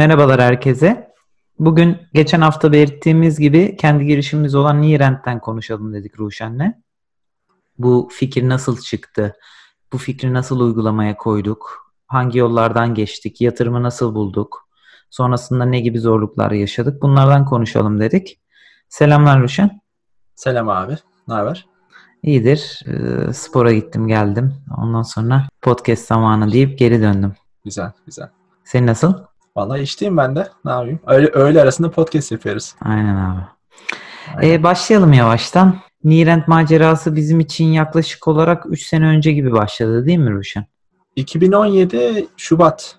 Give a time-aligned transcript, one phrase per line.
[0.00, 1.12] Merhabalar herkese.
[1.58, 6.82] Bugün geçen hafta belirttiğimiz gibi kendi girişimimiz olan Nirent'ten konuşalım dedik Ruşen'le.
[7.78, 9.36] Bu fikir nasıl çıktı?
[9.92, 11.92] Bu fikri nasıl uygulamaya koyduk?
[12.06, 13.40] Hangi yollardan geçtik?
[13.40, 14.68] Yatırımı nasıl bulduk?
[15.10, 17.02] Sonrasında ne gibi zorluklar yaşadık?
[17.02, 18.40] Bunlardan konuşalım dedik.
[18.88, 19.80] Selamlar Ruşen.
[20.34, 20.96] Selam abi.
[21.28, 21.66] Ne haber?
[22.22, 22.80] İyidir.
[22.86, 24.54] Ee, spora gittim geldim.
[24.78, 27.32] Ondan sonra podcast zamanı deyip geri döndüm.
[27.64, 28.28] Güzel güzel.
[28.64, 29.29] Senin nasıl?
[29.60, 30.48] Vallahi işteyim ben de.
[30.64, 31.00] Ne yapayım?
[31.06, 32.74] Öyle, öğle arasında podcast yapıyoruz.
[32.80, 33.40] Aynen abi.
[34.36, 34.50] Aynen.
[34.50, 35.76] Ee, başlayalım yavaştan.
[36.04, 40.66] Nirent macerası bizim için yaklaşık olarak 3 sene önce gibi başladı değil mi Ruşen?
[41.16, 42.96] 2017 Şubat.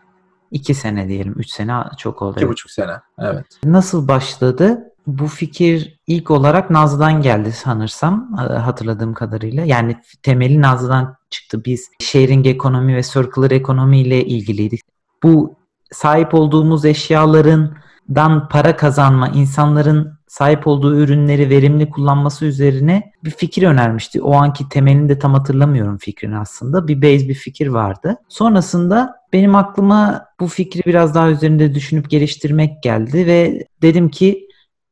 [0.51, 1.33] 2 sene diyelim.
[1.37, 2.39] 3 sene çok oldu.
[2.39, 2.93] 2,5 sene.
[3.19, 3.45] Evet.
[3.63, 4.83] Nasıl başladı?
[5.07, 9.65] Bu fikir ilk olarak Nazlı'dan geldi sanırsam hatırladığım kadarıyla.
[9.65, 11.65] Yani temeli Nazlı'dan çıktı.
[11.65, 14.81] Biz sharing ekonomi ve circular ekonomi ile ilgiliydik.
[15.23, 15.60] Bu
[15.91, 24.21] sahip olduğumuz eşyalarından para kazanma, insanların sahip olduğu ürünleri verimli kullanması üzerine bir fikir önermişti.
[24.21, 26.87] O anki temelini de tam hatırlamıyorum fikrini aslında.
[26.87, 28.17] Bir base bir fikir vardı.
[28.29, 34.47] Sonrasında benim aklıma bu fikri biraz daha üzerinde düşünüp geliştirmek geldi ve dedim ki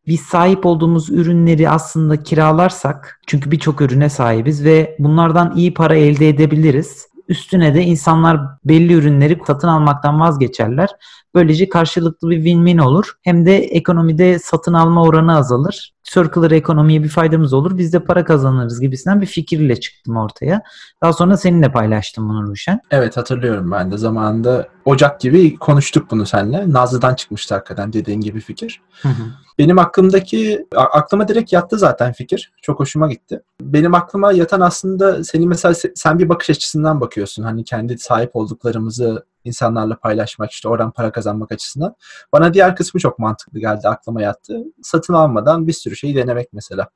[0.07, 6.29] biz sahip olduğumuz ürünleri aslında kiralarsak çünkü birçok ürüne sahibiz ve bunlardan iyi para elde
[6.29, 7.07] edebiliriz.
[7.29, 10.89] Üstüne de insanlar belli ürünleri satın almaktan vazgeçerler.
[11.35, 13.11] Böylece karşılıklı bir win-win olur.
[13.21, 15.93] Hem de ekonomide satın alma oranı azalır.
[16.03, 17.77] Circular ekonomiye bir faydamız olur.
[17.77, 20.61] Biz de para kazanırız gibisinden bir fikirle çıktım ortaya.
[21.03, 22.79] Daha sonra seninle paylaştım bunu Ruşen.
[22.91, 26.73] Evet hatırlıyorum ben de zamanında Ocak gibi konuştuk bunu seninle.
[26.73, 28.81] Nazlı'dan çıkmıştı hakikaten dediğin gibi fikir.
[29.01, 29.23] Hı hı.
[29.59, 32.51] Benim aklımdaki, aklıma direkt yattı zaten fikir.
[32.61, 33.41] Çok hoşuma gitti.
[33.61, 37.43] Benim aklıma yatan aslında senin mesela sen bir bakış açısından bakıyorsun.
[37.43, 41.95] Hani kendi sahip olduklarımızı insanlarla paylaşmak işte oradan para kazanmak açısından.
[42.33, 44.63] Bana diğer kısmı çok mantıklı geldi aklıma yattı.
[44.81, 46.89] Satın almadan bir sürü şeyi denemek mesela.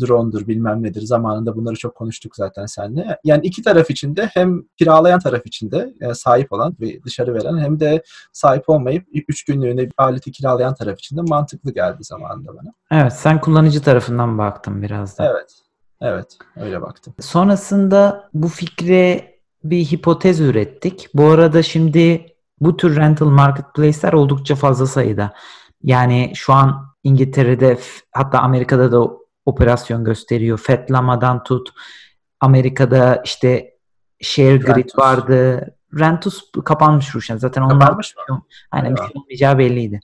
[0.00, 3.18] Drone'dur bilmem nedir zamanında bunları çok konuştuk zaten seninle.
[3.24, 7.34] Yani iki taraf için de hem kiralayan taraf için de yani sahip olan ve dışarı
[7.34, 11.98] veren hem de sahip olmayıp üç günlüğüne bir aleti kiralayan taraf için de mantıklı geldi
[12.00, 12.72] zamanında bana.
[12.90, 15.30] Evet sen kullanıcı tarafından baktın biraz da.
[15.30, 15.64] Evet.
[16.00, 17.14] Evet öyle baktım.
[17.20, 19.34] Sonrasında bu fikre
[19.64, 21.08] bir hipotez ürettik.
[21.14, 22.26] Bu arada şimdi
[22.60, 25.32] bu tür rental marketplace'ler oldukça fazla sayıda.
[25.82, 27.78] Yani şu an İngiltere'de
[28.12, 29.08] hatta Amerika'da da
[29.46, 30.58] operasyon gösteriyor.
[30.58, 31.68] Fetlamadan tut.
[32.40, 33.74] Amerika'da işte
[34.20, 34.98] ShareGrid Rentus.
[34.98, 35.74] vardı.
[35.98, 37.36] Rentus kapanmış Ruşen.
[37.36, 38.42] Zaten onlar mı?
[38.70, 40.00] Aynen bir şey olmayacağı belliydi.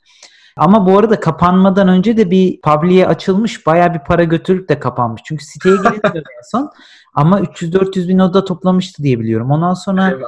[0.57, 5.23] Ama bu arada kapanmadan önce de bir publiye açılmış baya bir para götürüp de kapanmış.
[5.25, 6.71] Çünkü siteye girilmiyor en son.
[7.15, 9.51] Ama 300-400 bin oda toplamıştı diye biliyorum.
[9.51, 10.19] Ondan sonra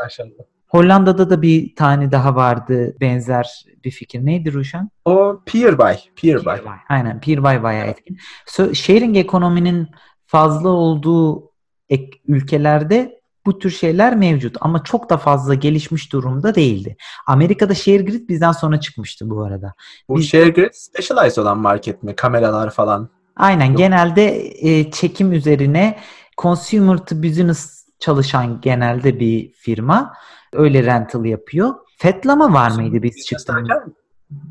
[0.72, 4.26] Hollanda'da da bir tane daha vardı benzer bir fikir.
[4.26, 4.90] Neydi Ruşen?
[5.04, 5.40] O.
[5.46, 5.92] Peerby.
[6.16, 6.68] Peerby.
[6.88, 8.18] Aynen Peerby bayağı etkin.
[8.46, 9.88] So, sharing ekonominin
[10.26, 11.50] fazla olduğu
[11.88, 16.96] ek, ülkelerde bu tür şeyler mevcut ama çok da fazla gelişmiş durumda değildi.
[17.26, 19.74] Amerika'da ShareGrid bizden sonra çıkmıştı bu arada.
[20.08, 20.28] Bu Biz...
[20.28, 22.16] ShareGrid specialized olan market mi?
[22.16, 23.08] Kameralar falan.
[23.36, 23.78] Aynen Yok.
[23.78, 25.98] genelde e, çekim üzerine
[26.38, 30.12] consumer to business çalışan genelde bir firma.
[30.52, 31.74] Öyle rental yapıyor.
[31.98, 33.84] Fetlama var mıydı biz çıktığımızda?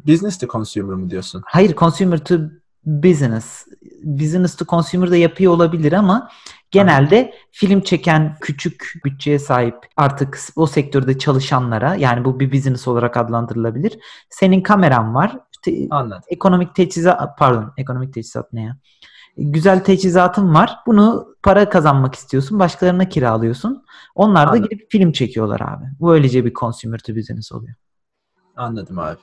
[0.08, 1.42] Business to consumer mı diyorsun?
[1.46, 2.36] Hayır, consumer to
[2.86, 3.66] business.
[4.04, 6.30] Business to consumer da yapıyor olabilir ama
[6.72, 13.18] genelde film çeken küçük bütçeye sahip artık o sektörde çalışanlara yani bu bir business olarak
[13.18, 14.00] adlandırılabilir.
[14.30, 15.38] Senin kameran var.
[15.52, 16.22] İşte Anladım.
[16.28, 18.78] Ekonomik teçhizat pardon ekonomik teçhizat ne ya?
[19.38, 20.80] Güzel teçhizatın var.
[20.88, 22.60] Bunu para kazanmak istiyorsun.
[22.60, 23.86] Başkalarına kiralıyorsun.
[24.16, 24.70] Onlar da Anladım.
[24.70, 25.86] gidip film çekiyorlar abi.
[26.00, 27.76] Bu öylece bir consumer to business oluyor.
[28.56, 29.18] Anladım abi.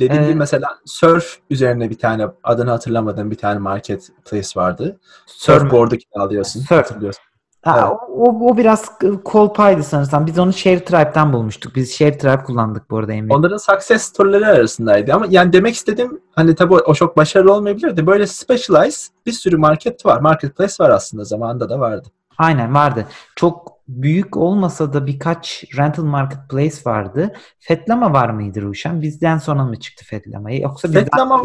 [0.00, 5.00] Dediğim ee, gibi mesela surf üzerine bir tane adını hatırlamadığım bir tane marketplace vardı.
[5.26, 6.60] Surfboard'u kiralıyorsun.
[6.60, 6.70] Surf.
[6.70, 7.24] Hatırlıyorsun.
[7.64, 7.98] Ha, evet.
[8.08, 10.26] o, o biraz kolpaydı sanırsam.
[10.26, 11.74] Biz onu Share Tribe'den bulmuştuk.
[11.76, 13.34] Biz Share Tribe kullandık bu arada Emre.
[13.34, 18.06] Onların success story'leri arasındaydı ama yani demek istedim hani tabii o çok başarılı olmayabilir de
[18.06, 20.20] böyle specialized bir sürü market var.
[20.20, 22.08] Marketplace var aslında zamanında da vardı.
[22.38, 23.06] Aynen vardı.
[23.36, 27.32] Çok büyük olmasa da birkaç rental marketplace vardı.
[27.58, 29.02] Fetlama var mıydı Ruşen?
[29.02, 30.50] Bizden sonra mı çıktı Fetlama?
[30.50, 31.04] Yoksa bizden...
[31.04, 31.42] Fetlama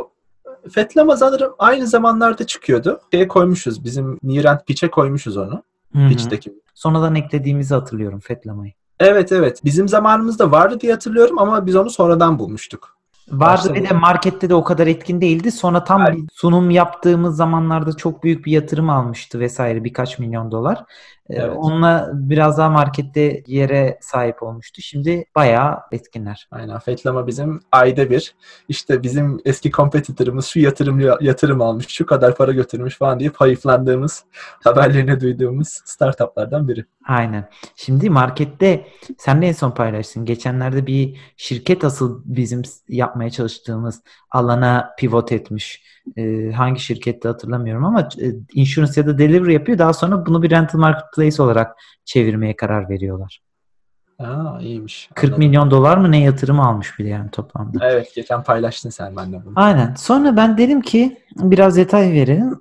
[0.72, 3.01] Fetlama sanırım aynı zamanlarda çıkıyordu.
[3.13, 3.83] Şeye koymuşuz.
[3.83, 5.63] Bizim Nirent Pitch'e koymuşuz onu.
[5.94, 6.53] Pitch'teki.
[6.75, 8.74] Sonradan eklediğimizi hatırlıyorum Fetlamayı.
[9.00, 9.62] Evet evet.
[9.65, 13.00] Bizim zamanımızda vardı diye hatırlıyorum ama biz onu sonradan bulmuştuk.
[13.31, 15.51] Vardı bir de markette de o kadar etkin değildi.
[15.51, 20.83] Sonra tam bir sunum yaptığımız zamanlarda çok büyük bir yatırım almıştı vesaire birkaç milyon dolar.
[21.30, 21.58] Evet.
[21.58, 24.81] Onunla biraz daha markette yere sahip olmuştu.
[24.81, 26.48] Şimdi bayağı etkinler.
[26.52, 26.80] Aynen.
[26.80, 28.36] Fetlama bizim ayda bir
[28.70, 34.24] işte bizim eski kompetitörümüz şu yatırım yatırım almış, şu kadar para götürmüş falan diye hayıflandığımız,
[34.64, 36.86] haberlerini duyduğumuz startuplardan biri.
[37.08, 37.50] Aynen.
[37.75, 38.88] Şimdi markette
[39.18, 40.25] sen de en son paylaştın.
[40.25, 44.02] Geçenlerde bir şirket asıl bizim yapmaya çalıştığımız
[44.32, 45.84] alana pivot etmiş.
[46.18, 49.78] Ee, hangi şirkette hatırlamıyorum ama e, insurance ya da delivery yapıyor.
[49.78, 50.80] Daha sonra bunu bir rental
[51.19, 53.39] marketplace olarak çevirmeye karar veriyorlar.
[54.19, 55.10] Aa iyiymiş.
[55.16, 55.39] 40 Anladım.
[55.39, 57.89] milyon dolar mı ne yatırım almış bile yani toplamda.
[57.89, 59.54] Evet geçen paylaştın sen benimle bunu.
[59.56, 59.95] Aynen.
[59.95, 62.60] Sonra ben dedim ki biraz detay verelim.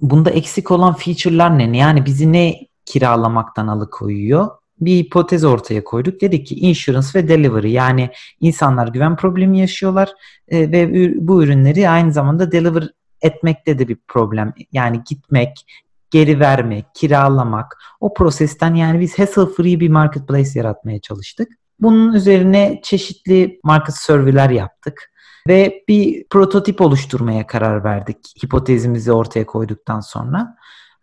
[0.00, 1.78] Bunda eksik olan feature'lar ne?
[1.78, 2.54] Yani bizi ne
[2.86, 4.48] kiralamaktan alıkoyuyor?
[4.80, 6.20] Bir hipotez ortaya koyduk.
[6.20, 8.10] Dedik ki insurance ve delivery yani
[8.40, 10.12] insanlar güven problemi yaşıyorlar
[10.48, 10.90] e, ve
[11.26, 12.88] bu ürünleri aynı zamanda deliver
[13.24, 14.52] etmekte de bir problem.
[14.72, 15.66] Yani gitmek,
[16.14, 21.48] geri vermek, kiralamak o prosesten yani biz hassle free bir marketplace yaratmaya çalıştık.
[21.80, 25.12] Bunun üzerine çeşitli market survey'ler yaptık
[25.48, 30.56] ve bir prototip oluşturmaya karar verdik hipotezimizi ortaya koyduktan sonra.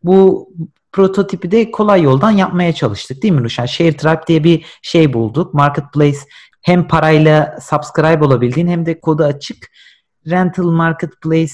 [0.04, 0.50] Bu
[0.92, 3.66] prototipi de kolay yoldan yapmaya çalıştık değil mi Ruşen?
[3.66, 5.54] ShareTribe diye bir şey bulduk.
[5.54, 6.19] Marketplace
[6.62, 9.72] hem parayla subscribe olabildiğin hem de kodu açık
[10.30, 11.54] rental marketplace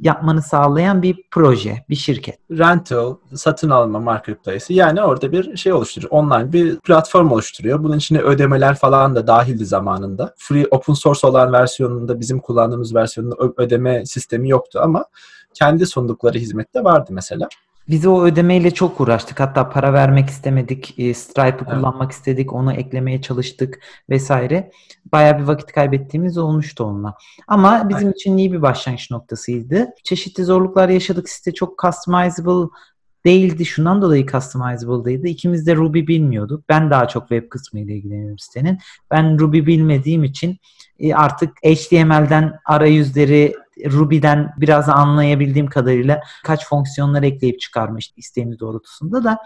[0.00, 2.38] yapmanı sağlayan bir proje, bir şirket.
[2.50, 6.10] Rental, satın alma marketplace'i yani orada bir şey oluşturuyor.
[6.10, 7.82] Online bir platform oluşturuyor.
[7.82, 10.34] Bunun içine ödemeler falan da dahildi zamanında.
[10.38, 15.04] Free open source olan versiyonunda bizim kullandığımız versiyonunda ödeme sistemi yoktu ama
[15.54, 17.48] kendi sundukları hizmette vardı mesela.
[17.90, 19.40] Biz o ödemeyle çok uğraştık.
[19.40, 20.98] Hatta para vermek istemedik.
[20.98, 21.74] E, Stripe'ı evet.
[21.74, 22.52] kullanmak istedik.
[22.52, 24.70] Onu eklemeye çalıştık vesaire.
[25.12, 27.14] Bayağı bir vakit kaybettiğimiz olmuştu onunla.
[27.48, 28.16] Ama bizim evet.
[28.16, 29.88] için iyi bir başlangıç noktasıydı.
[30.04, 31.28] Çeşitli zorluklar yaşadık.
[31.28, 32.70] Site çok customizable
[33.24, 33.66] değildi.
[33.66, 35.28] Şundan dolayı customizable değildi.
[35.28, 36.64] İkimiz de Ruby bilmiyorduk.
[36.68, 38.78] Ben daha çok web kısmı ile ilgileniyorum sitenin.
[39.10, 40.58] Ben Ruby bilmediğim için
[40.98, 43.54] e, artık HTML'den arayüzleri
[43.84, 49.38] Ruby'den biraz anlayabildiğim kadarıyla kaç fonksiyonlar ekleyip çıkarmış isteğimiz doğrultusunda da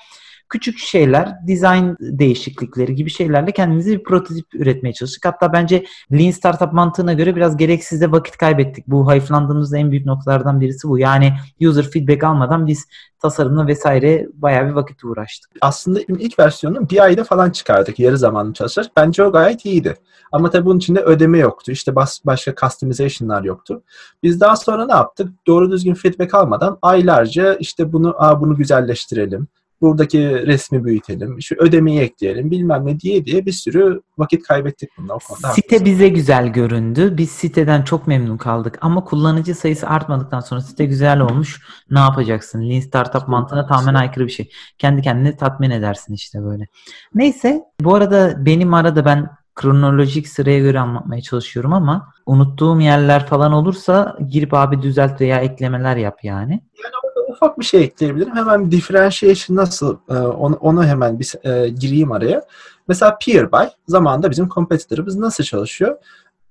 [0.55, 5.25] küçük şeyler, design değişiklikleri gibi şeylerle kendimize bir prototip üretmeye çalıştık.
[5.25, 8.87] Hatta bence Lean Startup mantığına göre biraz gereksiz de vakit kaybettik.
[8.89, 10.99] Bu hayıflandığımız en büyük noktalardan birisi bu.
[10.99, 12.87] Yani user feedback almadan biz
[13.19, 15.51] tasarımla vesaire bayağı bir vakit uğraştık.
[15.61, 18.91] Aslında ilk versiyonu bir ayda falan çıkardık yarı zamanlı çalışarak.
[18.97, 19.95] Bence o gayet iyiydi.
[20.33, 21.73] Ama tabii bunun içinde ödeme yoktu.
[21.73, 23.83] İşte bas, başka customization'lar yoktu.
[24.23, 25.33] Biz daha sonra ne yaptık?
[25.47, 29.49] Doğru düzgün feedback almadan aylarca işte bunu Aa, bunu güzelleştirelim
[29.81, 35.15] buradaki resmi büyütelim, şu ödemeyi ekleyelim bilmem ne diye diye bir sürü vakit kaybettik bunda
[35.15, 35.49] o konuda.
[35.49, 35.87] Site haklısın.
[35.87, 37.15] bize güzel göründü.
[37.17, 41.63] Biz siteden çok memnun kaldık ama kullanıcı sayısı artmadıktan sonra site güzel olmuş.
[41.91, 42.71] Ne yapacaksın?
[42.71, 44.51] Lean Startup mantığına tamamen aykırı bir şey.
[44.79, 46.67] Kendi kendini tatmin edersin işte böyle.
[47.15, 53.53] Neyse bu arada benim arada ben kronolojik sıraya göre anlatmaya çalışıyorum ama unuttuğum yerler falan
[53.53, 56.53] olursa girip abi düzelt veya eklemeler yap yani.
[56.53, 58.37] Yani ufak bir şey ekleyebilirim.
[58.37, 62.43] Hemen differentiation nasıl e, onu, onu hemen bir e, gireyim araya.
[62.89, 65.97] Mesela peer buy zamanında bizim competitor'ımız nasıl çalışıyor?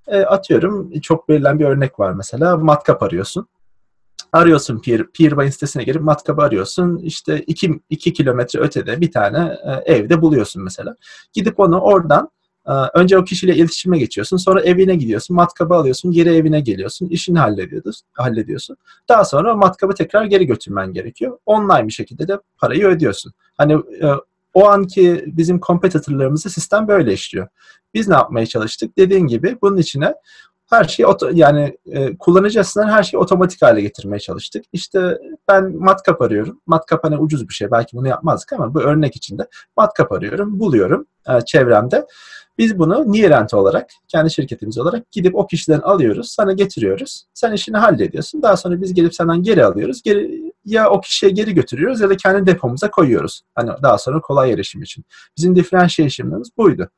[0.07, 2.57] E, atıyorum çok verilen bir örnek var mesela.
[2.57, 3.47] Matkap arıyorsun.
[4.31, 6.97] Arıyorsun peer, peer buy sitesine girip matkabı arıyorsun.
[6.97, 7.43] İşte
[7.89, 10.95] 2 kilometre ötede bir tane e, evde buluyorsun mesela.
[11.33, 12.29] Gidip onu oradan
[12.93, 14.37] önce o kişiyle iletişime geçiyorsun.
[14.37, 15.35] Sonra evine gidiyorsun.
[15.35, 16.11] Matkabı alıyorsun.
[16.11, 17.09] Geri evine geliyorsun.
[17.09, 17.39] işini
[18.13, 18.77] hallediyorsun.
[19.09, 21.37] Daha sonra matkabı tekrar geri götürmen gerekiyor.
[21.45, 23.33] Online bir şekilde de parayı ödüyorsun.
[23.57, 24.07] Hani e,
[24.53, 27.47] o anki bizim kompetitörlerimizde sistem böyle işliyor.
[27.93, 28.97] Biz ne yapmaya çalıştık?
[28.97, 30.13] Dediğin gibi bunun içine
[30.69, 32.17] her şeyi yani e,
[32.75, 34.65] her şeyi otomatik hale getirmeye çalıştık.
[34.73, 35.17] İşte
[35.47, 36.61] ben matkap arıyorum.
[36.67, 37.71] Matkap hani ucuz bir şey.
[37.71, 42.05] Belki bunu yapmazdık ama bu örnek içinde matkap arıyorum, buluyorum e, çevremde.
[42.57, 47.25] Biz bunu Nierent olarak, kendi şirketimiz olarak gidip o kişiden alıyoruz, sana getiriyoruz.
[47.33, 48.41] Sen işini hallediyorsun.
[48.41, 50.01] Daha sonra biz gelip senden geri alıyoruz.
[50.01, 53.41] Geri, ya o kişiye geri götürüyoruz ya da kendi depomuza koyuyoruz.
[53.55, 55.05] Hani daha sonra kolay erişim için.
[55.37, 56.89] Bizim differentiation'ımız buydu.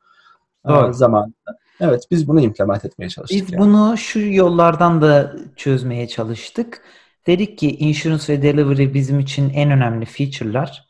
[0.67, 0.93] Doğru.
[0.93, 1.57] Zamanında.
[1.79, 3.41] Evet biz bunu implement etmeye çalıştık.
[3.41, 3.61] Biz yani.
[3.61, 6.81] bunu şu yollardan da çözmeye çalıştık.
[7.27, 10.85] Dedik ki insurance ve delivery bizim için en önemli feature'lar.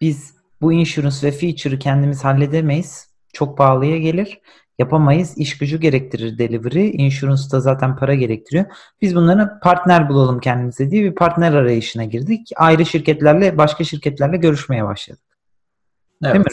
[0.00, 3.11] Biz bu insurance ve feature'ı kendimiz halledemeyiz.
[3.32, 4.40] Çok pahalıya gelir.
[4.78, 5.38] Yapamayız.
[5.38, 6.90] İş gücü gerektirir delivery.
[7.06, 8.64] Insurance da zaten para gerektiriyor.
[9.02, 12.50] Biz bunları partner bulalım kendimize diye bir partner arayışına girdik.
[12.56, 15.22] Ayrı şirketlerle, başka şirketlerle görüşmeye başladık.
[16.24, 16.34] Evet.
[16.34, 16.52] Değil mi?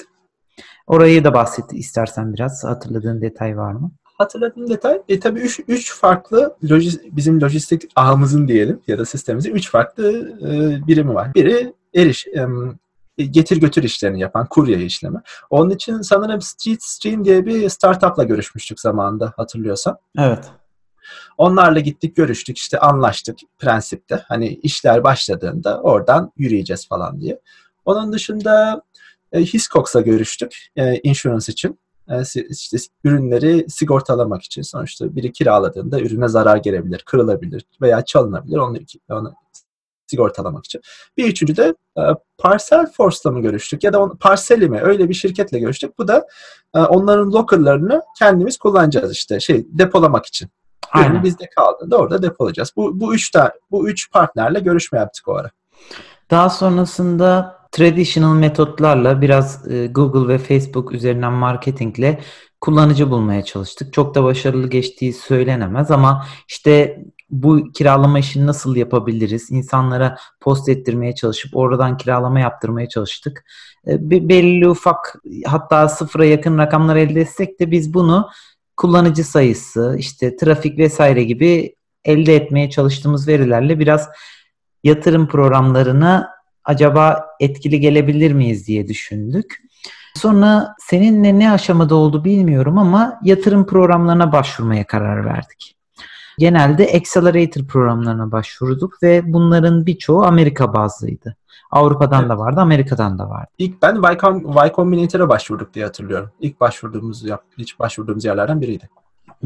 [0.87, 2.63] Orayı da bahset istersen biraz.
[2.63, 3.91] Hatırladığın detay var mı?
[4.03, 9.55] Hatırladığım detay e, tabii üç, üç farklı lojis, bizim lojistik ağımızın diyelim ya da sistemimizin
[9.55, 11.33] üç farklı e, birimi var.
[11.35, 12.45] Biri eriş, e,
[13.25, 15.21] getir götür işlerini yapan kurye işlemi.
[15.49, 19.97] Onun için sanırım Streetstream diye bir startupla görüşmüştük zamanında hatırlıyorsan.
[20.17, 20.51] Evet.
[21.37, 24.23] Onlarla gittik görüştük işte anlaştık prensipte.
[24.27, 27.39] Hani işler başladığında oradan yürüyeceğiz falan diye.
[27.85, 28.81] Onun dışında
[29.31, 31.79] e, Hiscox'la görüştük e, insurance için.
[32.09, 38.57] E, işte ürünleri sigortalamak için sonuçta biri kiraladığında ürüne zarar gelebilir, kırılabilir veya çalınabilir.
[38.57, 38.77] Onu,
[39.09, 39.33] onu
[40.09, 40.81] sigortalamak için.
[41.17, 42.01] Bir üçüncü de e,
[42.37, 45.97] Parcel Force'la mı görüştük ya da on, Parceli mi öyle bir şirketle görüştük.
[45.97, 46.27] Bu da
[46.75, 50.49] e, onların locker'larını kendimiz kullanacağız işte şey depolamak için.
[50.91, 51.11] Aynen.
[51.11, 52.73] Ürünü bizde kaldığında orada depolayacağız.
[52.75, 55.51] Bu, bu üç tane, bu üç partnerle görüşme yaptık o ara.
[56.31, 62.19] Daha sonrasında traditional metotlarla biraz e, Google ve Facebook üzerinden marketingle
[62.61, 63.93] kullanıcı bulmaya çalıştık.
[63.93, 69.51] Çok da başarılı geçtiği söylenemez ama işte bu kiralama işini nasıl yapabiliriz?
[69.51, 73.45] İnsanlara post ettirmeye çalışıp oradan kiralama yaptırmaya çalıştık.
[73.87, 78.29] E, belli ufak hatta sıfıra yakın rakamlar elde etsek de biz bunu
[78.77, 84.09] kullanıcı sayısı, işte trafik vesaire gibi elde etmeye çalıştığımız verilerle biraz
[84.83, 86.29] yatırım programlarına
[86.63, 89.57] acaba etkili gelebilir miyiz diye düşündük.
[90.15, 95.78] Sonra seninle ne aşamada oldu bilmiyorum ama yatırım programlarına başvurmaya karar verdik.
[96.39, 101.35] Genelde Accelerator programlarına başvurduk ve bunların birçoğu Amerika bazlıydı.
[101.71, 102.29] Avrupa'dan evet.
[102.29, 103.49] da vardı, Amerika'dan da vardı.
[103.57, 106.29] İlk ben Y, y Combinator'a başvurduk diye hatırlıyorum.
[106.39, 107.25] İlk başvurduğumuz
[107.57, 108.89] hiç başvurduğumuz yerlerden biriydi.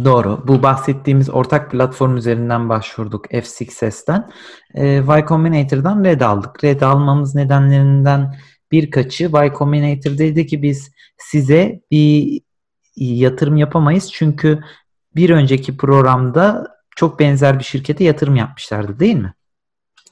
[0.04, 0.44] Doğru.
[0.48, 4.30] Bu bahsettiğimiz ortak platform üzerinden başvurduk F6S'ten.
[4.74, 6.64] Ee, y Combinator'dan red aldık.
[6.64, 8.36] Red almamız nedenlerinden
[8.72, 12.42] birkaçı Y Combinator dedi ki biz size bir
[12.96, 14.60] yatırım yapamayız çünkü
[15.16, 19.34] bir önceki programda çok benzer bir şirkete yatırım yapmışlardı değil mi?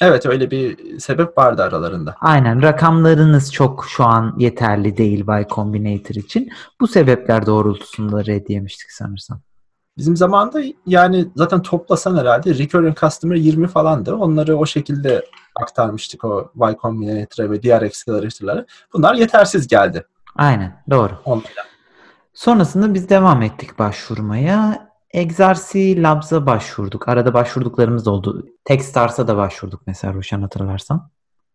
[0.01, 2.15] Evet öyle bir sebep vardı aralarında.
[2.21, 6.49] Aynen rakamlarınız çok şu an yeterli değil Y Combinator için.
[6.81, 9.41] Bu sebepler doğrultusunda red yemiştik sanırsam.
[9.97, 14.15] Bizim zamanda yani zaten toplasan herhalde recurring customer 20 falandı.
[14.15, 18.65] Onları o şekilde aktarmıştık o Y Combinator'a ve diğer accelerator'lara.
[18.93, 20.05] Bunlar yetersiz geldi.
[20.35, 21.13] Aynen doğru.
[21.25, 21.63] Onlarla.
[22.33, 24.90] Sonrasında biz devam ettik başvurmaya.
[25.13, 27.09] Exarcy Labs'a başvurduk.
[27.09, 28.47] Arada başvurduklarımız oldu.
[28.65, 31.09] Techstars'a da başvurduk mesela Ruşen hatırlarsan.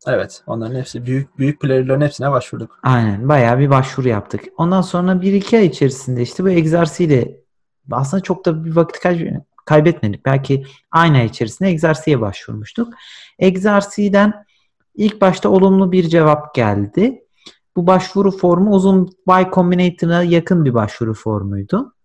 [0.06, 0.42] Evet.
[0.46, 2.78] Onların hepsi büyük büyük player'ların hepsine başvurduk.
[2.82, 3.28] Aynen.
[3.28, 4.44] Bayağı bir başvuru yaptık.
[4.56, 7.40] Ondan sonra 1-2 ay içerisinde işte bu ile
[7.90, 9.02] aslında çok da bir vakit
[9.66, 10.26] kaybetmedik.
[10.26, 12.94] Belki aynı ay içerisinde Exarcy'ye başvurmuştuk.
[13.38, 14.44] Exarcy'den
[14.94, 17.22] ilk başta olumlu bir cevap geldi.
[17.76, 21.95] Bu başvuru formu uzun Y Combinator'a yakın bir başvuru formuydu.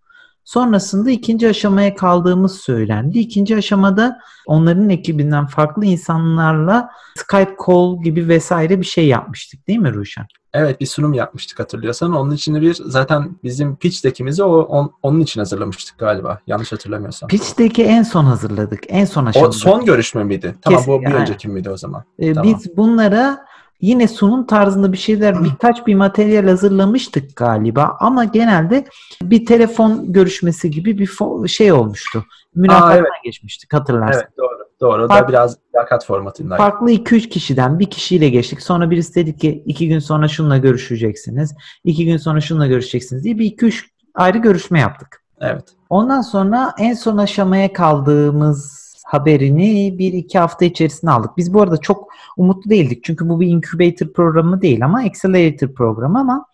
[0.52, 3.20] Sonrasında ikinci aşamaya kaldığımız söylendi.
[3.20, 9.94] İkinci aşamada onların ekibinden farklı insanlarla Skype call gibi vesaire bir şey yapmıştık değil mi
[9.94, 10.26] Ruşen?
[10.54, 12.16] Evet bir sunum yapmıştık hatırlıyorsan.
[12.16, 16.40] Onun için bir zaten bizim pitch deck'imizi o, on, onun için hazırlamıştık galiba.
[16.48, 17.28] Yanlış hatırlamıyorsam.
[17.28, 18.80] Pitch deck'i en son hazırladık.
[18.88, 19.50] En son aşamada.
[19.50, 20.56] O son görüşme miydi?
[20.62, 21.16] Tamam Kesin, bu bir yani.
[21.16, 22.04] önceki miydi o zaman?
[22.20, 22.54] Ee, tamam.
[22.54, 23.46] Biz bunlara
[23.82, 28.86] yine sunum tarzında bir şeyler birkaç bir materyal hazırlamıştık galiba ama genelde
[29.22, 31.10] bir telefon görüşmesi gibi bir
[31.48, 32.26] şey olmuştu.
[32.56, 33.08] Mülakattan evet.
[33.24, 34.22] geçmiştik hatırlarsın.
[34.22, 34.62] Evet doğru.
[34.82, 35.08] Doğru.
[35.08, 36.58] Fark, da biraz mülakat formatında.
[36.58, 38.62] Farklı 2-3 kişiden bir kişiyle geçtik.
[38.62, 41.56] Sonra birisi dedi ki iki gün sonra şununla görüşeceksiniz.
[41.84, 45.24] iki gün sonra şununla görüşeceksiniz diye bir iki üç ayrı görüşme yaptık.
[45.42, 45.64] Evet.
[45.90, 51.38] Ondan sonra en son aşamaya kaldığımız haberini bir iki hafta içerisinde aldık.
[51.38, 53.04] Biz bu arada çok umutlu değildik.
[53.04, 56.46] Çünkü bu bir incubator programı değil ama accelerator programı ama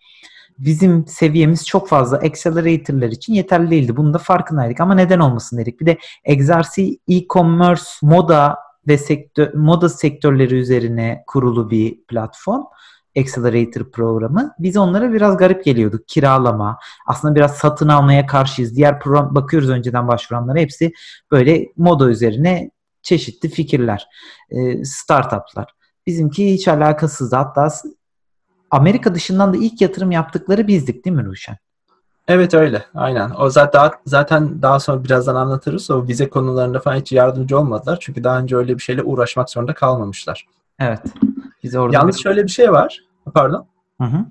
[0.58, 3.96] bizim seviyemiz çok fazla accelerator'lar için yeterli değildi.
[3.96, 5.80] Bunun da farkındaydık ama neden olmasın dedik.
[5.80, 8.56] Bir de Exarcy e-commerce moda
[8.88, 12.62] ve sektör, moda sektörleri üzerine kurulu bir platform.
[13.20, 14.54] Accelerator programı.
[14.58, 16.08] Biz onlara biraz garip geliyorduk.
[16.08, 18.76] Kiralama, aslında biraz satın almaya karşıyız.
[18.76, 20.92] Diğer program bakıyoruz önceden başvuranlara hepsi
[21.30, 22.70] böyle moda üzerine
[23.02, 24.08] çeşitli fikirler,
[24.50, 25.74] e, startuplar.
[26.06, 27.32] Bizimki hiç alakasız.
[27.32, 27.68] Hatta
[28.70, 31.56] Amerika dışından da ilk yatırım yaptıkları bizdik değil mi Ruşen?
[32.28, 32.84] Evet öyle.
[32.94, 33.32] Aynen.
[33.38, 35.90] O zaten zaten daha sonra birazdan anlatırız.
[35.90, 37.98] O vize konularında falan hiç yardımcı olmadılar.
[38.00, 40.46] Çünkü daha önce öyle bir şeyle uğraşmak zorunda kalmamışlar.
[40.78, 41.02] Evet.
[41.62, 42.22] Biz orada Yalnız bir...
[42.22, 43.07] şöyle bir şey var.
[43.34, 43.66] Pardon.
[44.00, 44.26] Hı hı.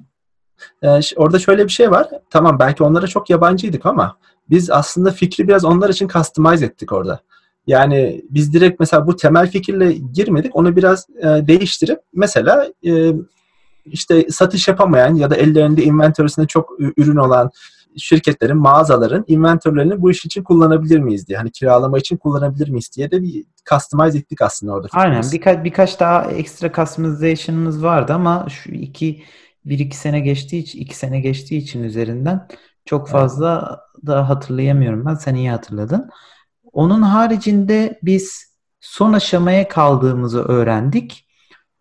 [0.83, 2.09] Ee, orada şöyle bir şey var.
[2.29, 4.17] Tamam belki onlara çok yabancıydık ama
[4.49, 7.19] biz aslında fikri biraz onlar için customize ettik orada.
[7.67, 10.55] Yani biz direkt mesela bu temel fikirle girmedik.
[10.55, 13.13] Onu biraz e, değiştirip mesela e,
[13.85, 17.51] işte satış yapamayan ya da ellerinde inventörüsünde çok ürün olan
[17.97, 21.37] şirketlerin, mağazaların inventörlerini bu iş için kullanabilir miyiz diye.
[21.37, 24.87] Hani kiralama için kullanabilir miyiz diye de bir customize ettik aslında orada.
[24.91, 25.23] Aynen.
[25.31, 29.23] Birkaç birkaç daha ekstra customization'ımız vardı ama şu iki
[29.65, 32.47] bir iki sene geçtiği için iki sene geçtiği için üzerinden
[32.85, 35.15] çok fazla da hatırlayamıyorum ben.
[35.15, 36.09] Sen iyi hatırladın.
[36.73, 41.27] Onun haricinde biz son aşamaya kaldığımızı öğrendik.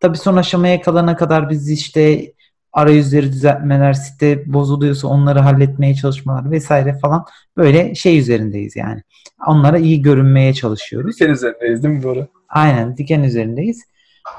[0.00, 2.32] Tabii son aşamaya kalana kadar biz işte
[2.76, 7.24] arayüzleri düzeltmeler, site bozuluyorsa onları halletmeye çalışmalar vesaire falan
[7.56, 9.02] böyle şey üzerindeyiz yani.
[9.46, 11.14] Onlara iyi görünmeye çalışıyoruz.
[11.14, 12.26] Diken üzerindeyiz değil mi doğru?
[12.48, 13.84] Aynen diken üzerindeyiz.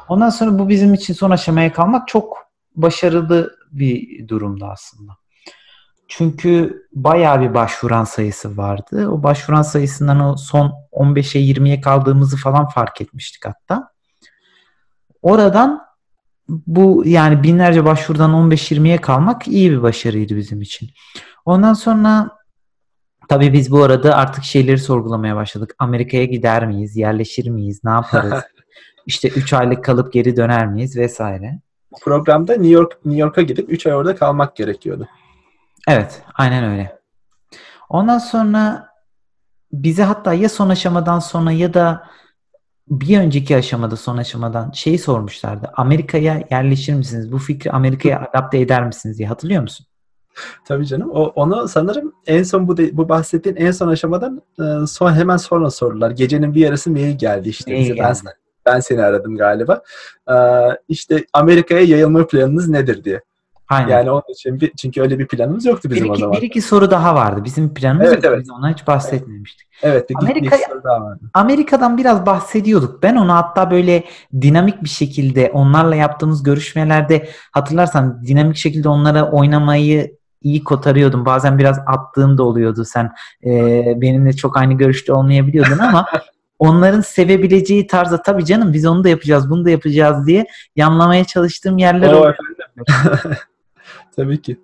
[0.10, 2.38] Ondan sonra bu bizim için son aşamaya kalmak çok
[2.76, 5.12] başarılı bir durumdu aslında.
[6.08, 9.10] Çünkü bayağı bir başvuran sayısı vardı.
[9.10, 13.90] O başvuran sayısından o son 15'e 20'ye kaldığımızı falan fark etmiştik hatta.
[15.22, 15.87] Oradan
[16.50, 20.90] bu yani binlerce başvurudan 15-20'ye kalmak iyi bir başarıydı bizim için.
[21.46, 22.30] Ondan sonra
[23.30, 25.76] tabii biz bu arada artık şeyleri sorgulamaya başladık.
[25.80, 26.98] Amerika'ya gider miyiz?
[26.98, 27.82] Yerleşir miyiz?
[27.84, 28.44] Ne yaparız?
[29.06, 31.60] işte 3 aylık kalıp geri döner miyiz vesaire.
[32.02, 35.08] Programda New York New York'a gidip 3 ay orada kalmak gerekiyordu.
[35.88, 37.00] Evet, aynen öyle.
[37.90, 38.88] Ondan sonra
[39.72, 42.10] bize hatta ya son aşamadan sonra ya da
[42.90, 45.72] bir önceki aşamada son aşamadan şeyi sormuşlardı.
[45.74, 47.32] Amerika'ya yerleşir misiniz?
[47.32, 49.86] Bu fikri Amerika'ya adapte eder misiniz diye hatırlıyor musun?
[50.66, 51.10] Tabii canım.
[51.12, 55.38] O, onu sanırım en son bu de, bu bahsettiğin en son aşamadan e, son hemen
[55.38, 56.12] sonra sordular.
[56.12, 57.94] Gecenin bir yarısı mail geldi işte Mail bize.
[57.94, 58.18] geldi.
[58.26, 58.34] Ben,
[58.66, 59.82] ben seni aradım galiba.
[60.30, 60.36] E,
[60.90, 63.22] işte Amerika'ya yayılma planınız nedir diye.
[63.70, 63.90] Aynen.
[63.90, 66.38] Yani onun için bir, çünkü öyle bir planımız yoktu bizim bir, o iki, zaman.
[66.38, 67.42] bir iki soru daha vardı.
[67.44, 68.30] Bizim planımız Evet, yoktu.
[68.32, 68.42] evet.
[68.42, 69.68] Biz ona hiç bahsetmemiştik.
[69.84, 71.20] Evet, bir, bir Amerika- soru daha vardı.
[71.34, 73.04] Amerika'dan biraz bahsediyorduk.
[73.04, 74.04] Ben onu hatta böyle
[74.42, 81.26] dinamik bir şekilde onlarla yaptığımız görüşmelerde hatırlarsan dinamik şekilde onlara oynamayı iyi kotarıyordum.
[81.26, 82.86] Bazen biraz attığım da oluyordu.
[82.86, 83.12] Sen
[83.46, 83.52] e,
[84.02, 86.06] benimle çok aynı görüşte olmayabiliyordun ama
[86.60, 91.78] onların sevebileceği tarzda tabii canım biz onu da yapacağız, bunu da yapacağız diye yanlamaya çalıştığım
[91.78, 92.36] yerler oldu.
[94.18, 94.60] Tabii ki.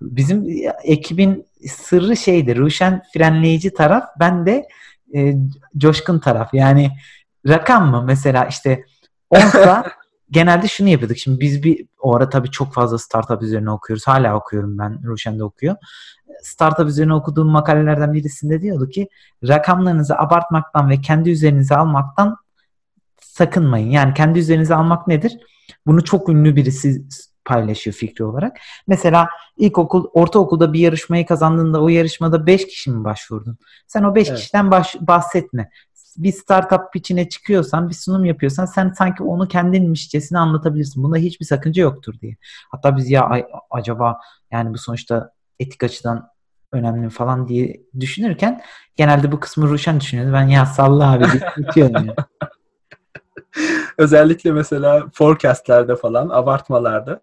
[0.00, 0.46] Bizim
[0.84, 2.56] ekibin sırrı şeydi.
[2.56, 4.68] Ruşen frenleyici taraf, ben de
[5.14, 5.34] e,
[5.76, 6.54] coşkun taraf.
[6.54, 6.90] Yani
[7.48, 8.84] rakam mı mesela işte
[9.30, 9.90] 10'sa
[10.30, 11.18] genelde şunu yapıyorduk.
[11.18, 14.06] Şimdi biz bir o ara tabii çok fazla startup üzerine okuyoruz.
[14.06, 15.00] Hala okuyorum ben.
[15.04, 15.76] Ruşen de okuyor.
[16.42, 19.08] Startup üzerine okuduğum makalelerden birisinde diyordu ki
[19.48, 22.36] rakamlarınızı abartmaktan ve kendi üzerinize almaktan
[23.20, 23.90] sakınmayın.
[23.90, 25.38] Yani kendi üzerinize almak nedir?
[25.86, 27.02] Bunu çok ünlü birisi
[27.44, 28.56] paylaşıyor fikri olarak.
[28.86, 33.58] Mesela ilkokul, ortaokulda bir yarışmayı kazandığında o yarışmada 5 kişi mi başvurdun?
[33.86, 34.38] Sen o 5 Evet.
[34.38, 35.70] kişiden baş, bahsetme.
[36.16, 41.02] Bir startup pitch'ine çıkıyorsan, bir sunum yapıyorsan sen sanki onu kendinmişçesine anlatabilirsin.
[41.02, 42.36] Bunda hiçbir sakınca yoktur diye.
[42.70, 43.30] Hatta biz ya
[43.70, 46.28] acaba yani bu sonuçta etik açıdan
[46.72, 48.62] önemli falan diye düşünürken
[48.96, 50.32] genelde bu kısmı Ruşen düşünüyordu.
[50.32, 52.14] Ben ya salla abi deyip geçiyorum ya.
[53.98, 57.20] Özellikle mesela forecastlerde falan, abartmalarda.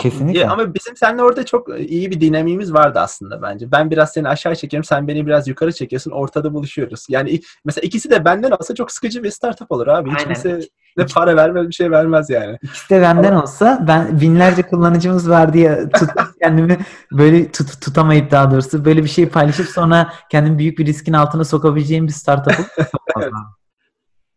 [0.00, 0.40] Kesinlikle.
[0.40, 3.72] Ya, ama bizim seninle orada çok iyi bir dinamiğimiz vardı aslında bence.
[3.72, 6.10] Ben biraz seni aşağı çekiyorum, sen beni biraz yukarı çekiyorsun.
[6.10, 7.06] Ortada buluşuyoruz.
[7.08, 10.10] Yani mesela ikisi de benden olsa çok sıkıcı bir startup olur abi.
[10.10, 10.34] Hiç Aynen.
[10.34, 10.60] kimse
[10.96, 12.58] ne para vermez bir şey vermez yani.
[12.62, 16.78] İkisi de benden olsa ben binlerce kullanıcımız var diye tutup kendimi
[17.12, 21.44] böyle tut, tutamayıp daha doğrusu böyle bir şey paylaşıp sonra kendimi büyük bir riskin altına
[21.44, 22.62] sokabileceğim bir startup'ı
[23.16, 23.32] Evet.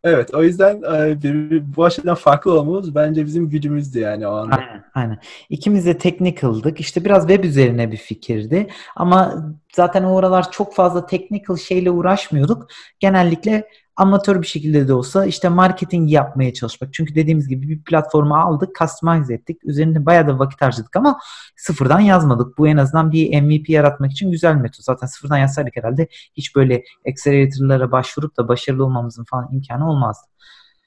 [0.03, 4.55] Evet o yüzden e, bu açıdan farklı olmamız bence bizim gücümüzdü yani o anda.
[4.55, 5.19] Aynen, aynen.
[5.49, 6.79] İkimiz de technical'dık.
[6.79, 8.67] İşte biraz web üzerine bir fikirdi.
[8.95, 12.67] Ama zaten o aralar çok fazla technical şeyle uğraşmıyorduk.
[12.99, 13.67] Genellikle
[13.99, 16.93] amatör bir şekilde de olsa işte marketing yapmaya çalışmak.
[16.93, 19.59] Çünkü dediğimiz gibi bir platformu aldık, customize ettik.
[19.63, 21.19] Üzerinde bayağı da vakit harcadık ama
[21.57, 22.57] sıfırdan yazmadık.
[22.57, 24.83] Bu en azından bir MVP yaratmak için güzel bir metot.
[24.83, 26.07] Zaten sıfırdan yazsaydık herhalde
[26.37, 30.27] hiç böyle accelerator'lara başvurup da başarılı olmamızın falan imkanı olmazdı.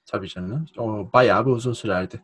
[0.07, 0.67] Tabii canım.
[0.79, 2.21] O bayağı bir uzun sürerdi.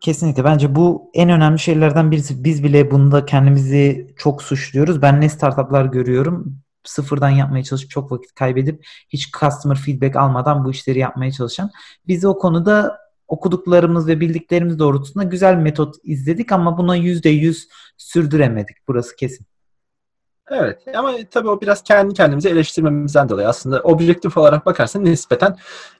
[0.00, 0.44] Kesinlikle.
[0.44, 2.44] Bence bu en önemli şeylerden birisi.
[2.44, 5.02] Biz bile bunda kendimizi çok suçluyoruz.
[5.02, 6.60] Ben ne startuplar görüyorum.
[6.84, 11.70] Sıfırdan yapmaya çalışıp çok vakit kaybedip hiç customer feedback almadan bu işleri yapmaya çalışan.
[12.06, 18.76] Biz o konuda okuduklarımız ve bildiklerimiz doğrultusunda güzel metot izledik ama buna yüzde yüz sürdüremedik.
[18.88, 19.46] Burası kesin.
[20.50, 25.56] Evet ama tabii o biraz kendi kendimizi eleştirmemizden dolayı aslında objektif olarak bakarsan nispeten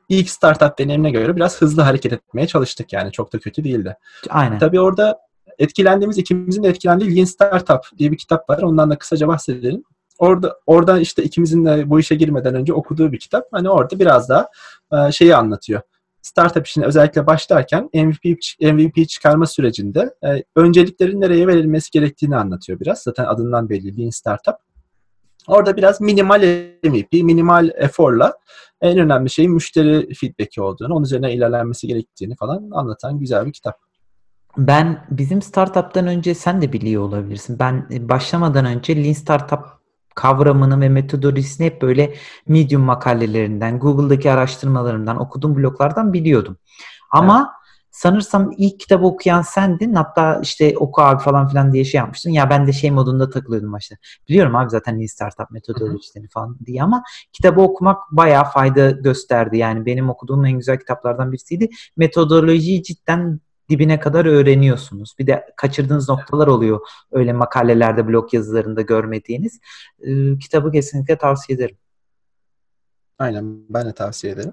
[0.09, 3.97] ilk startup deneyimine göre biraz hızlı hareket etmeye çalıştık yani çok da kötü değildi.
[4.29, 4.59] Aynen.
[4.59, 5.19] Tabii orada
[5.59, 8.63] etkilendiğimiz ikimizin de etkilendiği Lean Startup diye bir kitap var.
[8.63, 9.83] Ondan da kısaca bahsedelim.
[10.21, 13.45] Orada orada işte ikimizin de bu işe girmeden önce okuduğu bir kitap.
[13.53, 14.49] Hani orada biraz daha
[14.93, 15.81] e, şeyi anlatıyor.
[16.23, 18.25] startup işine özellikle başlarken MVP,
[18.61, 23.03] MVP çıkarma sürecinde e, önceliklerin nereye verilmesi gerektiğini anlatıyor biraz.
[23.03, 24.55] Zaten adından belli Lean Startup.
[25.49, 26.43] Orada biraz minimal
[26.85, 28.35] MVP, minimal eforla
[28.81, 33.79] en önemli şeyin müşteri feedback'i olduğunu, onun üzerine ilerlenmesi gerektiğini falan anlatan güzel bir kitap.
[34.57, 37.59] Ben bizim startup'tan önce sen de biliyor olabilirsin.
[37.59, 39.80] Ben başlamadan önce Lean Startup
[40.15, 42.15] kavramını ve metodolojisini hep böyle
[42.49, 46.57] Medium makalelerinden, Google'daki araştırmalarından, okuduğum bloglardan biliyordum.
[47.11, 47.71] Ama evet.
[47.91, 49.95] sanırsam ilk kitabı okuyan sendin.
[49.95, 52.31] Hatta işte oku abi falan filan diye şey yapmıştın.
[52.31, 53.97] Ya ben de şey modunda takılıyordum başta.
[54.29, 59.59] Biliyorum abi zaten Lean Startup metodolojilerini falan diye ama kitabı okumak bayağı fayda gösterdi.
[59.59, 61.69] Yani benim okuduğum en güzel kitaplardan birisiydi.
[61.97, 63.41] Metodolojiyi cidden
[63.71, 65.15] dibine kadar öğreniyorsunuz.
[65.19, 66.81] Bir de kaçırdığınız noktalar oluyor
[67.13, 69.61] öyle makalelerde, blog yazılarında görmediğiniz.
[70.01, 71.77] E, kitabı kesinlikle tavsiye ederim.
[73.19, 74.53] Aynen ben de tavsiye ederim.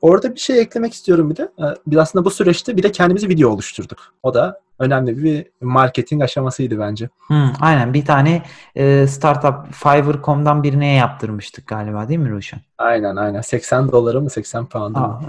[0.00, 1.42] Orada bir şey eklemek istiyorum bir de.
[1.42, 3.98] Ee, biz aslında bu süreçte bir de kendimizi video oluşturduk.
[4.22, 7.08] O da önemli bir marketing aşamasıydı bence.
[7.26, 8.42] Hmm, aynen bir tane
[8.74, 12.60] e, startup Fiverr.com'dan birine yaptırmıştık galiba değil mi Ruşen?
[12.78, 15.20] Aynen aynen 80 doları mı 80 pound mı?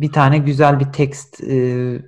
[0.00, 1.56] Bir tane güzel bir tekst e,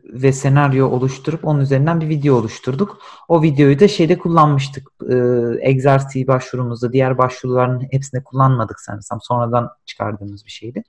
[0.04, 2.98] ve senaryo oluşturup onun üzerinden bir video oluşturduk.
[3.28, 4.88] O videoyu da şeyde kullanmıştık.
[5.10, 5.16] E,
[5.60, 9.20] Exerti başvurumuzda diğer başvuruların hepsinde kullanmadık sanırsam.
[9.22, 10.82] Sonradan çıkardığımız bir şeydi.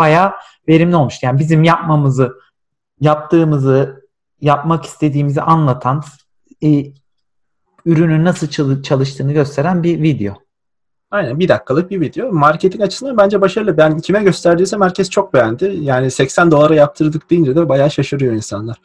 [0.00, 0.32] Bayağı
[0.68, 1.26] verimli olmuştu.
[1.26, 2.32] Yani bizim yapmamızı
[3.00, 4.08] yaptığımızı
[4.40, 6.02] yapmak istediğimizi anlatan
[6.64, 6.84] e,
[7.86, 8.48] ürünün nasıl
[8.82, 10.34] çalıştığını gösteren bir video.
[11.10, 12.32] Aynen bir dakikalık bir video.
[12.32, 13.76] Marketing açısından bence başarılı.
[13.76, 15.76] Ben kime gösterdiysem herkes çok beğendi.
[15.80, 18.76] Yani 80 dolara yaptırdık deyince de bayağı şaşırıyor insanlar.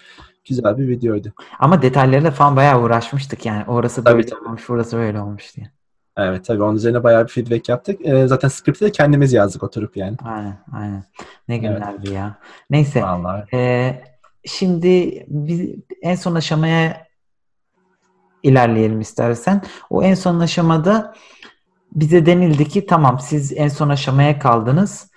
[0.49, 1.34] Güzel bir videoydu.
[1.60, 3.63] Ama detaylarıyla falan bayağı uğraşmıştık yani.
[3.67, 5.75] Orası böyle tabii, olmuş, burası böyle olmuş diye.
[6.17, 8.01] Evet tabii onun üzerine bayağı bir feedback yaptık.
[8.04, 10.17] Ee, zaten script'i de kendimiz yazdık oturup yani.
[10.23, 11.04] Aynen aynen.
[11.47, 12.12] Ne günlerdi evet.
[12.12, 12.39] ya.
[12.69, 13.04] Neyse.
[13.04, 13.56] Vallahi.
[13.56, 13.91] E,
[14.45, 15.69] şimdi biz
[16.01, 17.08] en son aşamaya
[18.43, 19.62] ilerleyelim istersen.
[19.89, 21.13] O en son aşamada
[21.95, 25.12] bize denildi ki tamam siz en son aşamaya kaldınız.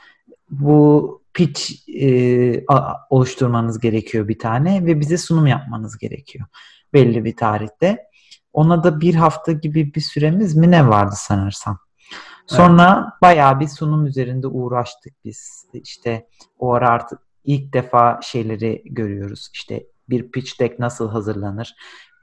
[0.51, 2.65] Bu pitch e,
[3.11, 6.47] oluşturmanız gerekiyor bir tane ve bize sunum yapmanız gerekiyor
[6.93, 8.09] belli bir tarihte.
[8.53, 11.79] Ona da bir hafta gibi bir süremiz mi ne vardı sanırsam.
[12.47, 13.23] Sonra evet.
[13.23, 15.67] bayağı bir sunum üzerinde uğraştık biz.
[15.73, 19.51] İşte o ara artık ilk defa şeyleri görüyoruz.
[19.53, 21.75] İşte bir pitch deck nasıl hazırlanır?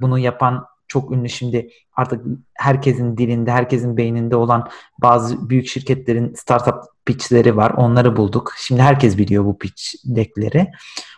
[0.01, 4.69] Bunu yapan çok ünlü şimdi artık herkesin dilinde, herkesin beyninde olan
[5.01, 7.71] bazı büyük şirketlerin startup pitchleri var.
[7.71, 8.53] Onları bulduk.
[8.57, 10.71] Şimdi herkes biliyor bu pitch deckleri.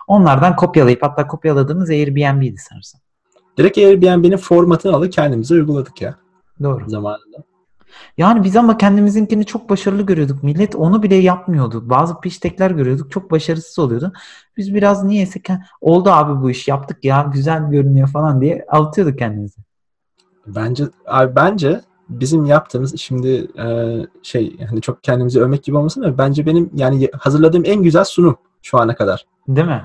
[0.07, 3.01] Onlardan kopyalayıp hatta kopyaladığımız Airbnb'di sanırsam.
[3.57, 6.15] Direkt Airbnb'nin formatını alıp kendimize uyguladık ya.
[6.63, 6.89] Doğru.
[6.89, 7.37] Zamanında.
[8.17, 10.43] Yani biz ama kendimizinkini çok başarılı görüyorduk.
[10.43, 11.89] Millet onu bile yapmıyordu.
[11.89, 13.11] Bazı piştekler görüyorduk.
[13.11, 14.13] Çok başarısız oluyordu.
[14.57, 15.39] Biz biraz niyeyse
[15.81, 19.61] oldu abi bu iş yaptık ya güzel görünüyor falan diye altıyorduk kendimizi.
[20.47, 26.17] Bence abi bence bizim yaptığımız şimdi e, şey hani çok kendimizi övmek gibi olmasın ama
[26.17, 29.25] bence benim yani hazırladığım en güzel sunum şu ana kadar.
[29.47, 29.81] Değil mi?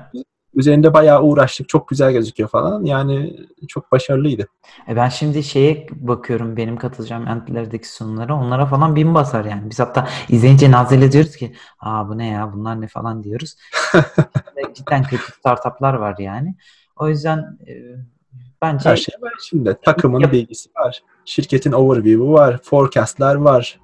[0.55, 1.69] Üzerinde bayağı uğraştık.
[1.69, 2.83] Çok güzel gözüküyor falan.
[2.85, 3.35] Yani
[3.67, 4.47] çok başarılıydı.
[4.87, 8.35] E ben şimdi şeye bakıyorum benim katılacağım entlerdeki sunumlara.
[8.35, 9.69] Onlara falan bin basar yani.
[9.69, 13.55] Biz hatta izleyince nazile diyoruz ki aa bu ne ya bunlar ne falan diyoruz.
[14.73, 16.55] Cidden kötü startuplar var yani.
[16.95, 17.73] O yüzden e,
[18.61, 18.89] bence...
[18.89, 19.77] Her şey var şimdi.
[19.85, 23.79] Takımın yap- bilgisi var şirketin overview'u var, forecast'lar var.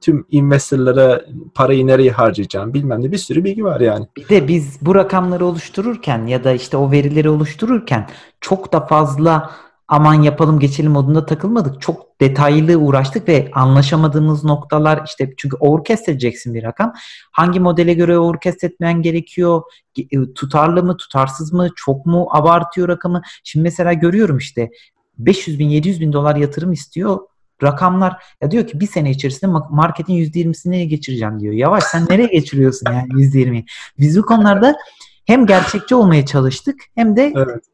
[0.00, 4.06] Tüm investorlara parayı nereye harcayacağım bilmem ne bir sürü bilgi var yani.
[4.16, 8.08] Bir de biz bu rakamları oluştururken ya da işte o verileri oluştururken
[8.40, 9.50] çok da fazla
[9.88, 11.80] aman yapalım geçelim modunda takılmadık.
[11.80, 16.92] Çok detaylı uğraştık ve anlaşamadığımız noktalar işte çünkü overcast edeceksin bir rakam.
[17.32, 19.62] Hangi modele göre overcast etmen gerekiyor?
[19.98, 21.68] E, tutarlı mı, tutarsız mı?
[21.76, 23.22] Çok mu abartıyor rakamı?
[23.44, 24.70] Şimdi mesela görüyorum işte
[25.18, 27.18] 500 bin 700 bin dolar yatırım istiyor
[27.62, 31.54] rakamlar ya diyor ki bir sene içerisinde marketin %20'sini nereye geçireceğim diyor.
[31.54, 33.64] Yavaş sen nereye geçiriyorsun yani %20'yi?
[33.98, 34.76] Biz bu konularda
[35.24, 37.64] hem gerçekçi olmaya çalıştık hem de evet.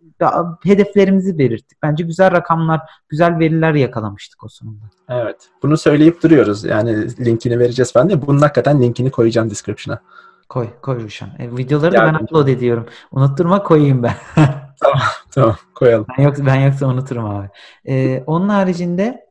[0.64, 1.82] Hedeflerimizi belirttik.
[1.82, 4.84] Bence güzel rakamlar, güzel veriler yakalamıştık o sonunda.
[5.08, 5.36] Evet.
[5.62, 6.64] Bunu söyleyip duruyoruz.
[6.64, 8.26] Yani linkini vereceğiz ben de.
[8.26, 10.00] Bunun hakikaten linkini koyacağım description'a.
[10.48, 11.28] Koy, koy Ruşan.
[11.38, 12.86] E, videoları da ben upload ediyorum.
[13.12, 14.14] Unutturma koyayım ben.
[14.80, 15.56] tamam, tamam.
[15.74, 16.06] Koyalım.
[16.18, 17.48] Ben, yok, ben yoksa unuturum abi.
[17.88, 19.26] Ee, onun haricinde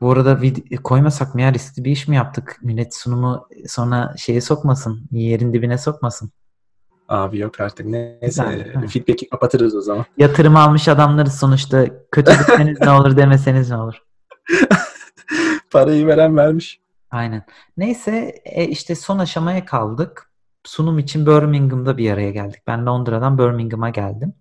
[0.00, 2.58] bu arada vid- koymasak mı ya riskli bir iş mi yaptık?
[2.62, 5.08] Millet sunumu sonra şeye sokmasın.
[5.10, 6.30] Yerin dibine sokmasın.
[7.08, 7.86] Abi yok artık.
[7.86, 8.18] Neyse.
[8.26, 10.04] Güzel, feedback'i kapatırız o zaman.
[10.18, 14.02] Yatırım almış adamları sonuçta kötü deseniz ne olur demeseniz ne olur.
[15.70, 16.80] Parayı veren vermiş.
[17.10, 17.44] Aynen.
[17.76, 20.30] Neyse e, işte son aşamaya kaldık.
[20.64, 22.62] sunum için Birmingham'da bir araya geldik.
[22.66, 24.34] Ben Londra'dan Birmingham'a geldim.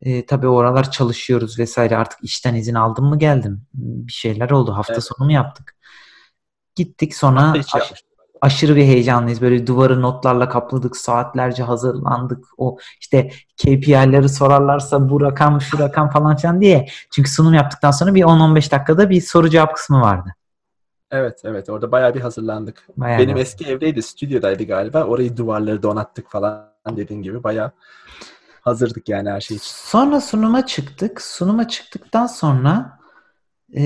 [0.00, 3.66] E, tabii oralar çalışıyoruz vesaire artık işten izin aldım mı geldim.
[3.74, 4.72] Bir şeyler oldu.
[4.72, 5.04] Hafta Evet.
[5.04, 5.76] sonu mu yaptık?
[6.76, 8.04] Gittik sonra aş-.
[8.42, 9.40] Aşırı bir heyecanlıyız.
[9.40, 10.96] Böyle duvarı notlarla kapladık.
[10.96, 12.44] Saatlerce hazırlandık.
[12.58, 16.86] O işte KPI'leri sorarlarsa bu rakam şu rakam falan filan diye.
[17.10, 20.34] Çünkü sunum yaptıktan sonra bir 10-15 dakikada bir soru cevap kısmı vardı.
[21.10, 22.88] Evet evet orada bayağı bir hazırlandık.
[22.96, 25.04] Bayağı Benim bir- eski evdeydi, stüdyodaydı galiba.
[25.04, 27.70] Orayı duvarları donattık falan dediğin gibi bayağı
[28.60, 29.70] hazırdık yani her şey için.
[29.72, 31.22] Sonra sunuma çıktık.
[31.22, 32.98] Sunuma çıktıktan sonra
[33.76, 33.82] e,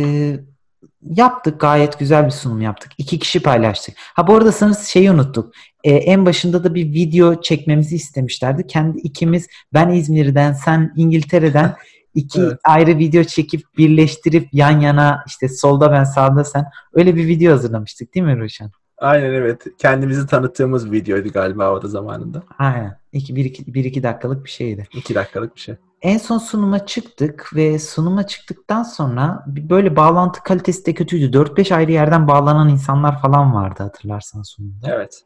[1.03, 1.61] yaptık.
[1.61, 2.93] Gayet güzel bir sunum yaptık.
[2.99, 3.95] İki kişi paylaştık.
[3.99, 5.55] Ha bu arada sana şeyi unuttuk.
[5.85, 8.67] E, en başında da bir video çekmemizi istemişlerdi.
[8.67, 11.77] Kendi ikimiz ben İzmir'den sen İngiltere'den
[12.15, 12.59] iki Evet.
[12.65, 18.15] ayrı video çekip birleştirip yan yana işte solda ben sağda sen öyle bir video hazırlamıştık
[18.15, 18.71] değil mi Ruşen?
[18.99, 19.63] Aynen evet.
[19.79, 22.43] Kendimizi tanıttığımız videoydu galiba o da zamanında.
[22.59, 22.99] Aynen.
[23.13, 24.89] İki, bir, iki, bir iki dakikalık bir şeydi.
[24.95, 25.75] İki dakikalık bir şey.
[26.03, 31.37] En son sunuma çıktık ve sunuma çıktıktan sonra böyle bağlantı kalitesi de kötüydü.
[31.37, 34.91] 4-5 ayrı yerden bağlanan insanlar falan vardı hatırlarsan sunumda.
[34.91, 35.25] Evet.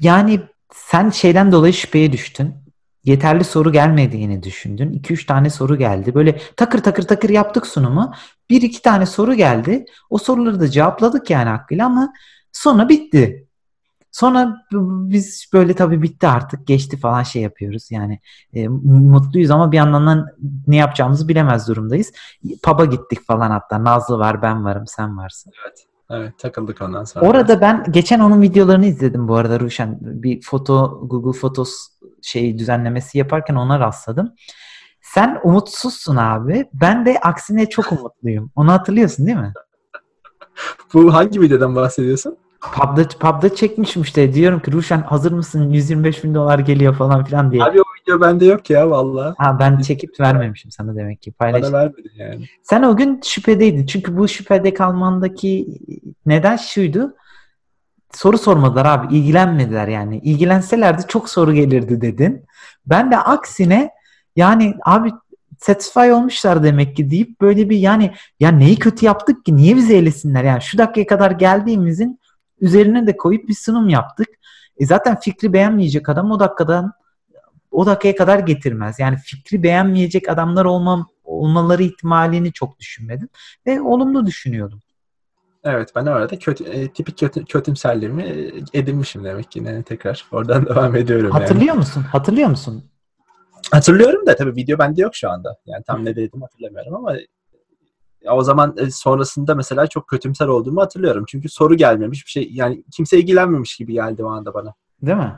[0.00, 0.40] Yani
[0.72, 2.63] sen şeyden dolayı şüpheye düştün.
[3.04, 4.92] Yeterli soru gelmediğini düşündün.
[4.92, 6.14] 2-3 tane soru geldi.
[6.14, 8.12] Böyle takır takır takır yaptık sunumu.
[8.50, 9.84] Bir iki tane soru geldi.
[10.10, 12.12] O soruları da cevapladık yani hakkıyla ama
[12.52, 13.48] sonra bitti.
[14.12, 18.20] Sonra biz böyle tabii bitti artık geçti falan şey yapıyoruz yani
[18.52, 20.36] e, mutluyuz ama bir yandan da
[20.66, 22.12] ne yapacağımızı bilemez durumdayız.
[22.62, 25.52] Pub'a gittik falan hatta Nazlı var ben varım sen varsın.
[25.64, 25.93] Evet.
[26.10, 27.26] Evet takıldık ondan sonra.
[27.26, 29.98] Orada ben geçen onun videolarını izledim bu arada Ruşen.
[30.00, 31.88] Bir foto Google Fotos
[32.22, 34.34] şeyi düzenlemesi yaparken ona rastladım.
[35.00, 36.66] Sen umutsuzsun abi.
[36.72, 38.50] Ben de aksine çok umutluyum.
[38.56, 39.52] Onu hatırlıyorsun değil mi?
[40.94, 42.36] Bu hangi videodan bahsediyorsun?
[42.72, 44.34] Pub'da, pub'da çekmişim işte.
[44.34, 45.70] Diyorum ki Ruşen hazır mısın?
[45.70, 47.64] 125 bin dolar geliyor falan filan diye.
[47.64, 49.34] Abi video bende yok ya valla.
[49.38, 51.32] Ha ben çekip vermemişim sana demek ki.
[51.32, 51.62] Paylaş.
[51.62, 52.44] Bana vermedin yani.
[52.62, 53.86] Sen o gün şüphedeydin.
[53.86, 55.80] Çünkü bu şüphede kalmandaki
[56.26, 57.14] neden şuydu.
[58.12, 59.16] Soru sormadılar abi.
[59.16, 60.18] ilgilenmediler yani.
[60.18, 62.44] İlgilenselerdi çok soru gelirdi dedin.
[62.86, 63.90] Ben de aksine
[64.36, 65.12] yani abi
[65.58, 69.94] satisfy olmuşlar demek ki deyip böyle bir yani ya neyi kötü yaptık ki niye bizi
[69.96, 72.20] elesinler yani şu dakikaya kadar geldiğimizin
[72.60, 74.28] üzerine de koyup bir sunum yaptık.
[74.78, 76.92] E zaten fikri beğenmeyecek adam o dakikadan
[77.74, 78.98] o dakikaya kadar getirmez.
[78.98, 83.28] Yani fikri beğenmeyecek adamlar olmam olmaları ihtimalini çok düşünmedim
[83.66, 84.80] ve olumlu düşünüyordum.
[85.64, 89.62] Evet ben orada kötü, e, tipik kötü, kötümserliğimi e, edinmişim demek ki.
[89.64, 91.40] Yani tekrar oradan devam ediyorum yani.
[91.40, 92.02] Hatırlıyor musun?
[92.02, 92.84] Hatırlıyor musun?
[93.70, 95.56] Hatırlıyorum da tabii video bende yok şu anda.
[95.66, 97.16] Yani tam ne dedim hatırlamıyorum ama
[98.24, 101.24] ya o zaman e, sonrasında mesela çok kötümser olduğumu hatırlıyorum.
[101.28, 102.48] Çünkü soru gelmemiş bir şey.
[102.52, 104.74] Yani kimse ilgilenmemiş gibi geldi o anda bana.
[105.02, 105.32] Değil mi?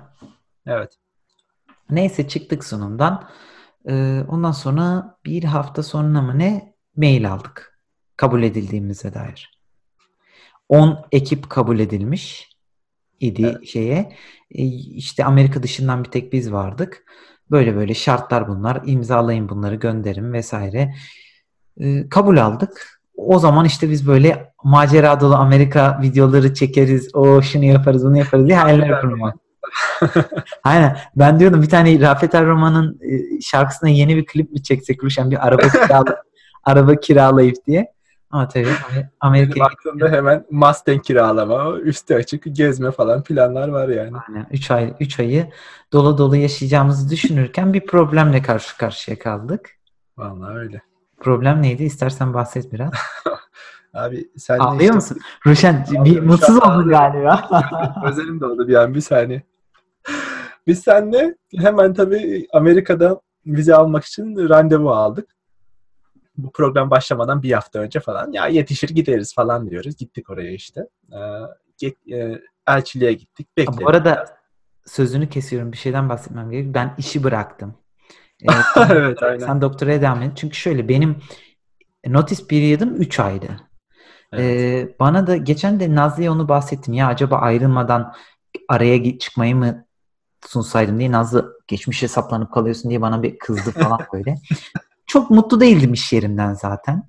[0.66, 0.98] Evet.
[1.90, 3.28] Neyse çıktık sunumdan.
[3.88, 7.78] Ee, ondan sonra bir hafta sonra mı ne mail aldık.
[8.16, 9.60] Kabul edildiğimize dair.
[10.68, 12.50] 10 ekip kabul edilmiş
[13.20, 13.66] idi Evet.
[13.66, 14.12] şeye.
[14.50, 17.04] Ee, işte Amerika dışından bir tek biz vardık.
[17.50, 18.82] Böyle böyle şartlar bunlar.
[18.86, 20.94] İmzalayın bunları gönderin vesaire.
[21.80, 23.00] Ee, kabul aldık.
[23.16, 27.14] O zaman işte biz böyle macera dolu Amerika videoları çekeriz.
[27.14, 29.34] O şunu yaparız, bunu yaparız diye hayaller kurmaya.
[30.64, 30.98] Aynen.
[31.16, 35.46] Ben diyordum bir tane Rafet Erroman'ın e, şarkısına yeni bir klip mi çeksek Ruşen bir
[35.46, 36.22] araba kirala
[36.64, 37.92] araba kiralayıp diye.
[38.30, 43.88] Ama tabii Amer- Benim Amerika'ya aklımda hemen Mustang kiralama, üstü açık gezme falan planlar var
[43.88, 44.16] yani.
[44.50, 45.46] 3 ay 3 ayı
[45.92, 49.70] dolu dolu yaşayacağımızı düşünürken bir problemle karşı karşıya kaldık.
[50.18, 50.82] Vallahi öyle.
[51.20, 51.84] Problem neydi?
[51.84, 52.90] İstersen bahset biraz.
[53.94, 55.18] Abi sen de Ağlıyor işte- musun?
[55.46, 57.48] Ruşen bir mutsuz oldun galiba.
[58.06, 59.42] Özelim doldu bir an bir saniye.
[60.66, 65.36] Biz seninle hemen tabii Amerika'da vize almak için randevu aldık.
[66.36, 68.32] Bu program başlamadan bir hafta önce falan.
[68.32, 69.96] Ya yetişir gideriz falan diyoruz.
[69.96, 70.88] Gittik oraya işte.
[71.82, 73.56] Ee, e, elçiliğe gittik.
[73.56, 73.80] Bekledik.
[73.80, 74.26] Bu arada
[74.84, 75.72] sözünü kesiyorum.
[75.72, 76.74] Bir şeyden bahsetmem gerek.
[76.74, 77.74] Ben işi bıraktım.
[78.42, 78.54] Ee,
[78.90, 79.46] evet aynen.
[79.46, 80.32] Sen doktoraya devam et.
[80.36, 81.16] Çünkü şöyle benim
[82.06, 83.48] notice period'ım 3 aydı.
[84.32, 84.44] Evet.
[84.44, 86.94] Ee, bana da geçen de Nazlı'ya onu bahsettim.
[86.94, 88.14] Ya acaba ayrılmadan
[88.68, 89.85] araya çıkmayı mı
[90.46, 94.34] sunsaydım diye Nazlı geçmiş hesaplanıp kalıyorsun diye bana bir kızdı falan böyle.
[95.06, 97.08] Çok mutlu değildim iş yerimden zaten.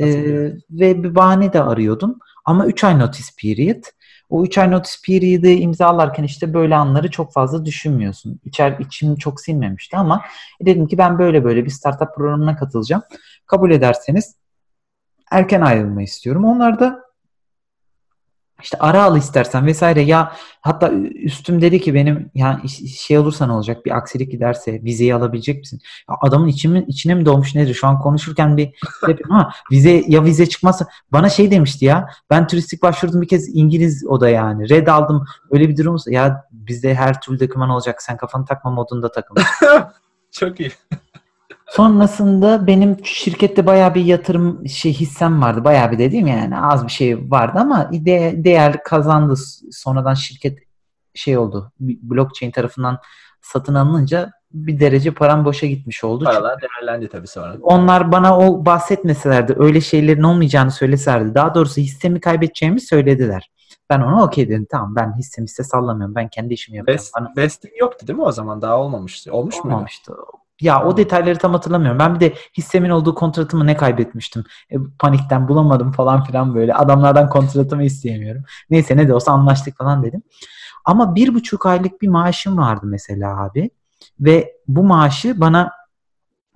[0.00, 2.18] Ee, ve bir bahane de arıyordum.
[2.44, 3.82] Ama 3 ay notice period.
[4.30, 8.40] O 3 ay notice period'ı imzalarken işte böyle anları çok fazla düşünmüyorsun.
[8.44, 10.22] İçer, içim çok sinmemişti ama
[10.60, 13.02] dedim ki ben böyle böyle bir startup programına katılacağım.
[13.46, 14.36] Kabul ederseniz
[15.30, 16.44] erken ayrılma istiyorum.
[16.44, 17.05] Onlar da
[18.62, 22.62] İşte ara al istersen vesaire ya hatta üstüm dedi ki benim ya
[22.98, 25.80] şey olursa ne olacak bir aksilik giderse vizeyi alabilecek misin?
[26.10, 27.74] Ya adamın içimin içine mi doğmuş nedir?
[27.74, 28.72] Şu an konuşurken bir
[29.30, 34.06] ama vize ya vize çıkmazsa bana şey demişti ya ben turistik başvurdum bir kez İngiliz
[34.06, 38.16] o da yani red aldım öyle bir durum ya bizde her türlü doküman olacak sen
[38.16, 39.44] kafanı takma modunda takılmış.
[40.30, 40.72] Çok iyi.
[41.66, 45.64] Sonrasında benim şirkette bayağı bir yatırım şey hissem vardı.
[45.64, 49.34] Bayağı bir dediğim yani az bir şey vardı ama de, değer kazandı.
[49.72, 50.58] Sonradan şirket
[51.14, 51.72] şey oldu.
[51.80, 52.98] Blockchain tarafından
[53.42, 56.24] satın alınınca bir derece param boşa gitmiş oldu.
[56.24, 57.56] Paralar Çünkü değerlendi tabii sonra.
[57.62, 61.34] Onlar bana o bahsetmeselerdi, öyle şeylerin olmayacağını söyleselerdi.
[61.34, 63.50] Daha doğrusu hissemi kaybedeceğimi söylediler.
[63.90, 64.66] Ben ona okey dedim.
[64.70, 66.14] Tamam ben hissemi hisse sallamıyorum.
[66.14, 66.98] Ben kendi işimi yapıyorum.
[66.98, 67.32] Best, bana...
[67.36, 68.62] Vesting yoktu değil mi o zaman?
[68.62, 69.32] Daha olmamıştı.
[69.32, 69.62] Olmuş mu?
[69.64, 70.12] Olmamıştı.
[70.12, 70.26] Muydu?
[70.60, 71.98] Ya o detayları tam hatırlamıyorum.
[71.98, 74.44] Ben bir de hissemin olduğu kontratımı ne kaybetmiştim.
[74.70, 76.74] E, panikten bulamadım falan filan böyle.
[76.74, 78.42] Adamlardan kontratımı isteyemiyorum.
[78.70, 80.22] Neyse ne de olsa anlaştık falan dedim.
[80.84, 83.70] Ama bir buçuk aylık bir maaşım vardı mesela abi.
[84.20, 85.72] Ve bu maaşı bana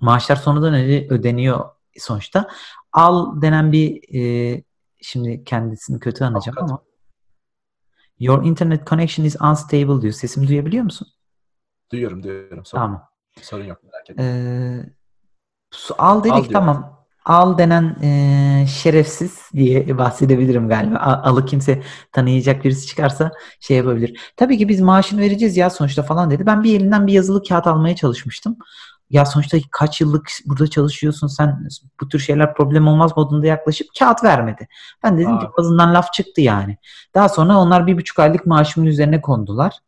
[0.00, 0.74] maaşlar sonradan
[1.12, 1.64] ödeniyor
[1.98, 2.48] sonuçta.
[2.92, 4.62] Al denen bir e,
[5.02, 6.82] şimdi kendisini kötü anacağım ama
[8.20, 10.12] Your internet connection is unstable diyor.
[10.12, 11.08] Sesimi duyabiliyor musun?
[11.92, 12.64] Duyuyorum, duyuyorum.
[12.64, 12.82] Sorun.
[12.82, 13.08] Tamam.
[13.42, 14.24] Sorun yok etme.
[14.24, 15.00] Ee,
[15.98, 17.00] al dedik al tamam.
[17.24, 21.20] Al denen e, şerefsiz diye bahsedebilirim galiba.
[21.24, 24.20] Alı kimse tanıyacak birisi çıkarsa şey yapabilir.
[24.36, 26.46] Tabii ki biz maaşını vereceğiz ya sonuçta falan dedi.
[26.46, 28.56] Ben bir elinden bir yazılı kağıt almaya çalışmıştım.
[29.10, 31.68] Ya sonuçta kaç yıllık burada çalışıyorsun sen
[32.00, 34.68] bu tür şeyler problem olmaz modunda yaklaşıp kağıt vermedi.
[35.02, 35.38] Ben dedim Aa.
[35.38, 36.76] ki ağzından laf çıktı yani.
[37.14, 39.78] Daha sonra onlar bir buçuk aylık maaşımın üzerine kondular.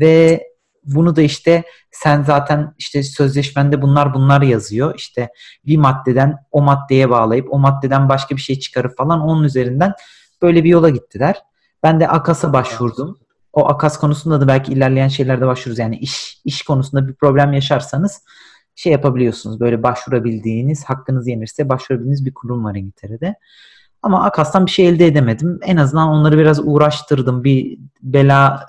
[0.00, 0.44] Ve
[0.84, 4.94] bunu da işte sen zaten işte sözleşmende bunlar bunlar yazıyor.
[4.96, 5.28] İşte
[5.66, 9.92] bir maddeden o maddeye bağlayıp o maddeden başka bir şey çıkarıp falan onun üzerinden
[10.42, 11.36] böyle bir yola gittiler.
[11.82, 13.18] Ben de AKAS'a başvurdum.
[13.52, 15.78] O AKAS konusunda da belki ilerleyen şeylerde başvururuz.
[15.78, 18.24] Yani iş iş konusunda bir problem yaşarsanız
[18.74, 19.60] şey yapabiliyorsunuz.
[19.60, 23.34] Böyle başvurabildiğiniz, hakkınız yenirse başvurabildiğiniz bir kurum var İngiltere'de.
[24.02, 25.60] Ama AKAS'tan bir şey elde edemedim.
[25.62, 27.44] En azından onları biraz uğraştırdım.
[27.44, 28.66] Bir bela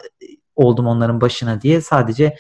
[0.55, 2.35] oldum onların başına diye sadece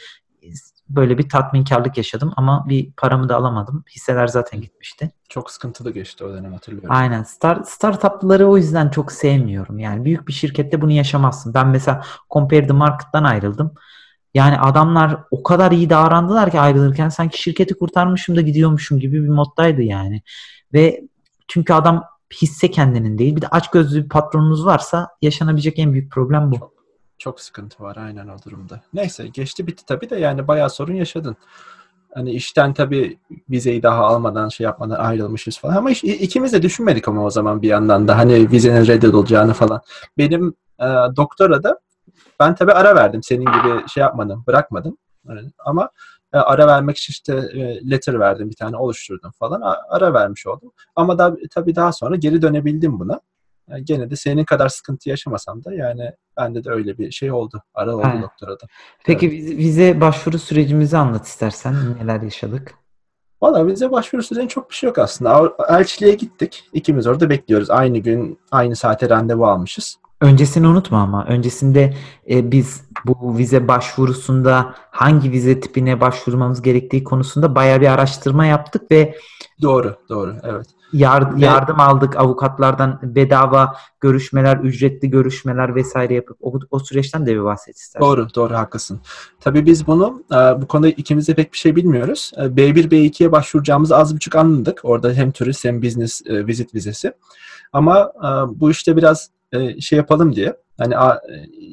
[0.95, 3.83] böyle bir tatminkarlık yaşadım ama bir paramı da alamadım.
[3.95, 5.11] Hisseler zaten gitmişti.
[5.29, 6.91] Çok sıkıntılı geçti o dönem hatırlıyorum.
[6.91, 7.23] Aynen.
[7.23, 9.79] Star, startupları o yüzden çok sevmiyorum.
[9.79, 11.53] Yani büyük bir şirkette bunu yaşamazsın.
[11.53, 13.73] Ben mesela Compare the Market'tan ayrıldım.
[14.33, 19.29] Yani adamlar o kadar iyi davrandılar ki ayrılırken sanki şirketi kurtarmışım da gidiyormuşum gibi bir
[19.29, 20.21] moddaydı yani.
[20.73, 21.01] Ve
[21.47, 22.03] çünkü adam
[22.41, 23.35] hisse kendinin değil.
[23.35, 26.55] Bir de aç gözlü bir patronunuz varsa yaşanabilecek en büyük problem bu.
[26.55, 26.73] Çok,
[27.21, 28.81] çok sıkıntı var aynen o durumda.
[28.93, 31.35] Neyse geçti bitti tabii de yani bayağı sorun yaşadın.
[32.13, 35.75] Hani işten tabii vizeyi daha almadan şey yapmadan ayrılmışız falan.
[35.75, 39.81] Ama iş, ikimiz de düşünmedik ama o zaman bir yandan da hani vizenin reddedileceğini falan.
[40.17, 41.79] Benim e, doktora da
[42.39, 43.23] ben tabii ara verdim.
[43.23, 44.97] Senin gibi şey yapmadım, bırakmadım.
[45.27, 45.89] Yani, ama
[46.33, 49.61] e, ara vermek için işte e, letter verdim bir tane oluşturdum falan.
[49.61, 50.71] A, ara vermiş oldum.
[50.95, 53.21] Ama da, tabii daha sonra geri dönebildim buna.
[53.71, 57.63] Yani gene de senin kadar sıkıntı yaşamasam da yani bende de öyle bir şey oldu.
[57.73, 58.21] Ara oldu Aynen.
[58.21, 58.65] doktorada.
[59.05, 59.57] Peki evet.
[59.57, 61.75] vize başvuru sürecimizi anlat istersen.
[62.01, 62.73] Neler yaşadık?
[63.41, 65.53] Valla vize başvuru sürecinde çok bir şey yok aslında.
[65.69, 66.63] Elçiliğe gittik.
[66.73, 67.69] İkimiz orada bekliyoruz.
[67.69, 69.97] Aynı gün, aynı saate randevu almışız.
[70.21, 71.25] Öncesini unutma ama.
[71.25, 71.93] Öncesinde
[72.29, 78.91] e, biz bu vize başvurusunda hangi vize tipine başvurmamız gerektiği konusunda baya bir araştırma yaptık
[78.91, 79.15] ve
[79.61, 80.35] Doğru, doğru.
[80.43, 80.67] Evet.
[80.93, 87.43] Yard, yardım aldık avukatlardan bedava görüşmeler, ücretli görüşmeler vesaire yapıp o, o süreçten de bir
[87.43, 88.07] bahset istersen.
[88.07, 89.01] Doğru, doğru haklısın.
[89.39, 92.31] Tabii biz bunu e, bu konuda ikimiz de pek bir şey bilmiyoruz.
[92.37, 94.79] E, B1, B2'ye başvuracağımızı az buçuk anladık.
[94.83, 97.13] Orada hem turist hem business e, visit vizesi.
[97.73, 98.11] Ama
[98.55, 99.29] bu işte biraz
[99.79, 100.95] şey yapalım diye hani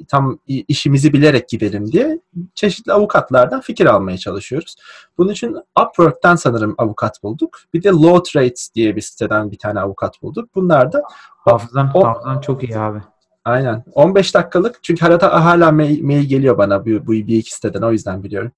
[0.08, 2.20] tam işimizi bilerek gidelim diye
[2.54, 4.76] çeşitli avukatlardan fikir almaya çalışıyoruz.
[5.18, 7.58] Bunun için Upwork'tan sanırım avukat bulduk.
[7.74, 10.54] Bir de Law Trades diye bir siteden bir tane avukat bulduk.
[10.54, 11.02] Bunlar da
[11.44, 12.98] hafızan, o, hafızan çok iyi abi.
[13.44, 13.84] Aynen.
[13.94, 17.92] 15 dakikalık çünkü harita hala mail, mail geliyor bana bu, bu bir iki siteden o
[17.92, 18.52] yüzden biliyorum.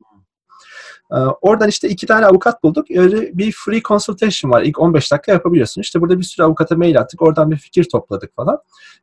[1.12, 2.90] Ee, oradan işte iki tane avukat bulduk.
[2.90, 4.62] Öyle bir free consultation var.
[4.62, 5.80] İlk 15 dakika yapabiliyorsun.
[5.80, 7.22] İşte burada bir sürü avukata mail attık.
[7.22, 8.58] Oradan bir fikir topladık falan.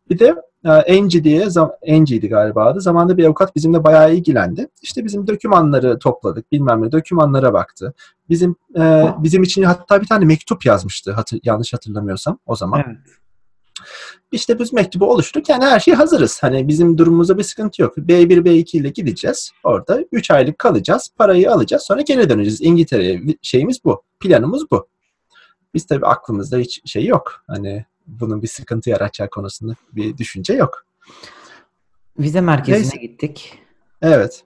[0.09, 0.35] Bir de
[0.65, 1.47] e, Angie diye,
[1.89, 2.81] Angie'di galiba adı.
[2.81, 4.67] Zamanında bir avukat bizimle bayağı ilgilendi.
[4.81, 6.51] İşte bizim dokümanları topladık.
[6.51, 7.93] Bilmem ne dokümanlara baktı.
[8.29, 11.11] Bizim e, bizim için hatta bir tane mektup yazmıştı.
[11.11, 12.83] Hatır, yanlış hatırlamıyorsam o zaman.
[12.87, 12.97] Evet.
[14.31, 15.49] İşte biz mektubu oluşturduk.
[15.49, 16.43] Yani her şey hazırız.
[16.43, 17.97] Hani bizim durumumuzda bir sıkıntı yok.
[17.97, 19.51] B1, B2 ile gideceğiz.
[19.63, 21.09] Orada 3 aylık kalacağız.
[21.17, 21.83] Parayı alacağız.
[21.83, 22.61] Sonra geri döneceğiz.
[22.61, 24.03] İngiltere'ye şeyimiz bu.
[24.19, 24.87] Planımız bu.
[25.73, 27.43] Biz tabii aklımızda hiç şey yok.
[27.47, 30.85] Hani bunun bir sıkıntı yaratacağı konusunda bir düşünce yok.
[32.19, 32.97] Vize merkezine Neyse.
[32.97, 33.59] gittik.
[34.01, 34.43] Evet.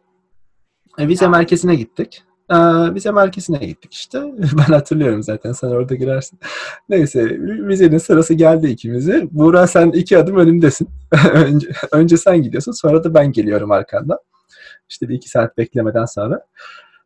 [0.97, 2.23] E, vize merkezine gittik.
[2.51, 2.55] Ee,
[2.95, 4.21] vize merkezine gittik işte.
[4.57, 6.39] Ben hatırlıyorum zaten sen orada girersin.
[6.89, 9.27] Neyse vizenin sırası geldi ikimize.
[9.31, 10.89] Buğra sen iki adım önümdesin.
[11.33, 14.17] önce, önce sen gidiyorsun sonra da ben geliyorum arkandan.
[14.89, 16.41] İşte bir iki saat beklemeden sonra.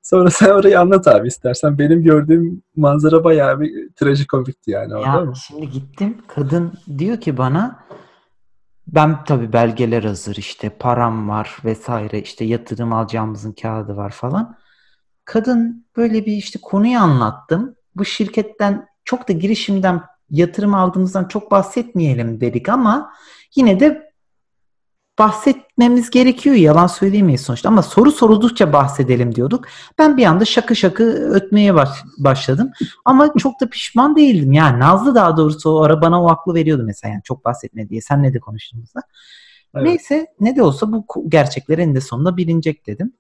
[0.06, 1.80] Sonra sen orayı anlat abi istersen.
[1.80, 5.08] Benim gördüğüm manzara bayağı bir trajikomikti yani orada.
[5.08, 5.34] Ya ama.
[5.36, 6.18] şimdi gittim.
[6.28, 7.86] Kadın diyor ki bana
[8.88, 14.58] ben tabii belgeler hazır işte param var vesaire işte yatırım alacağımızın kağıdı var falan.
[15.26, 17.76] Kadın böyle bir işte konuyu anlattım.
[17.96, 23.14] Bu şirketten çok da girişimden yatırım aldığımızdan çok bahsetmeyelim dedik ama
[23.56, 24.14] yine de
[25.20, 26.56] bahsetmemiz gerekiyor.
[26.56, 29.66] Yalan söyleyemeyiz sonuçta ama soru soruldukça bahsedelim diyorduk.
[29.98, 31.04] Ben bir anda şakı şakı
[31.34, 32.72] ötmeye baş, başladım.
[33.06, 34.54] Ama çok da pişman değildim.
[34.54, 37.12] Yani Nazlı daha doğrusu o ara bana o aklı veriyordu mesela.
[37.12, 38.02] Yani çok bahsetme diye.
[38.02, 39.02] Senle de konuştuğumuzda.
[39.76, 39.88] Evet.
[39.88, 43.14] Neyse ne de olsa bu gerçekler eninde sonunda bilinecek dedim.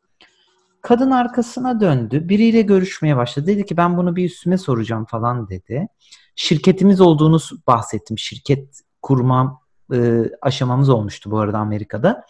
[0.81, 2.29] Kadın arkasına döndü.
[2.29, 3.47] Biriyle görüşmeye başladı.
[3.47, 5.87] Dedi ki ben bunu bir üstüme soracağım falan dedi.
[6.35, 8.17] Şirketimiz olduğunu bahsettim.
[8.17, 9.59] Şirket kurma
[9.93, 12.25] e, aşamamız olmuştu bu arada Amerika'da.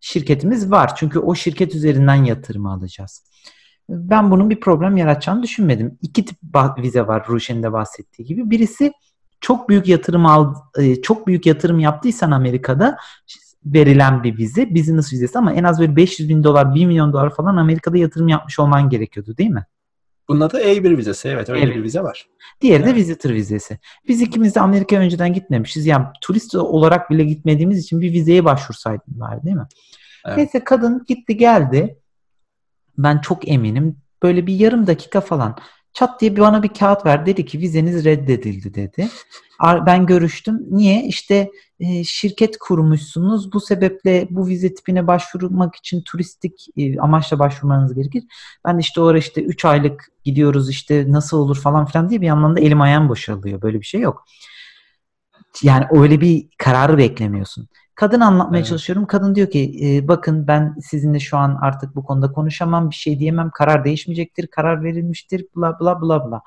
[0.00, 0.96] Şirketimiz var.
[0.96, 3.24] Çünkü o şirket üzerinden yatırımı alacağız.
[3.88, 5.98] Ben bunun bir problem yaratacağını düşünmedim.
[6.02, 6.38] İki tip
[6.78, 8.50] vize var Ruşen'in de bahsettiği gibi.
[8.50, 8.92] Birisi
[9.40, 12.96] çok büyük yatırım al e, çok büyük yatırım yaptıysan Amerika'da
[13.64, 17.34] verilen bir vize, business vizesi ama en az böyle 500 bin dolar, 1 milyon dolar
[17.34, 19.66] falan Amerika'da yatırım yapmış olman gerekiyordu değil mi?
[20.30, 21.28] Bunun adı E1 vizesi.
[21.28, 21.76] Evet öyle Evet.
[21.76, 22.26] bir vize var.
[22.60, 22.96] Diğeri de Evet.
[22.96, 23.78] visitor vizesi.
[24.08, 25.86] Biz ikimiz de Amerika'ya önceden gitmemişiz.
[25.86, 29.66] Yani turist olarak bile gitmediğimiz için bir vizeye başvursaydım var değil mi?
[30.26, 30.36] Evet.
[30.36, 31.98] Neyse kadın gitti geldi.
[32.98, 33.96] Ben çok eminim.
[34.22, 35.56] Böyle bir yarım dakika falan
[35.92, 37.26] çat diye bana bir kağıt ver.
[37.26, 39.08] Dedi ki vizeniz reddedildi dedi.
[39.86, 40.60] Ben görüştüm.
[40.70, 41.04] Niye?
[41.04, 43.52] İşte e, şirket kurmuşsunuz.
[43.52, 48.24] Bu sebeple bu vize tipine başvurmak için turistik e, amaçla başvurmanız gerekir.
[48.66, 52.26] Ben işte o ara işte 3 aylık gidiyoruz işte nasıl olur falan filan diye bir
[52.26, 53.62] yandan da elim ayağım boşalıyor.
[53.62, 54.24] Böyle bir şey yok.
[55.62, 57.68] Yani öyle bir kararı beklemiyorsun.
[58.00, 58.68] Kadın anlatmaya Evet.
[58.68, 59.06] çalışıyorum.
[59.06, 62.90] Kadın diyor ki e, bakın ben sizinle şu an artık bu konuda konuşamam.
[62.90, 63.50] Bir şey diyemem.
[63.50, 64.46] Karar değişmeyecektir.
[64.46, 65.46] Karar verilmiştir.
[65.56, 66.42] Bla bla bla bla.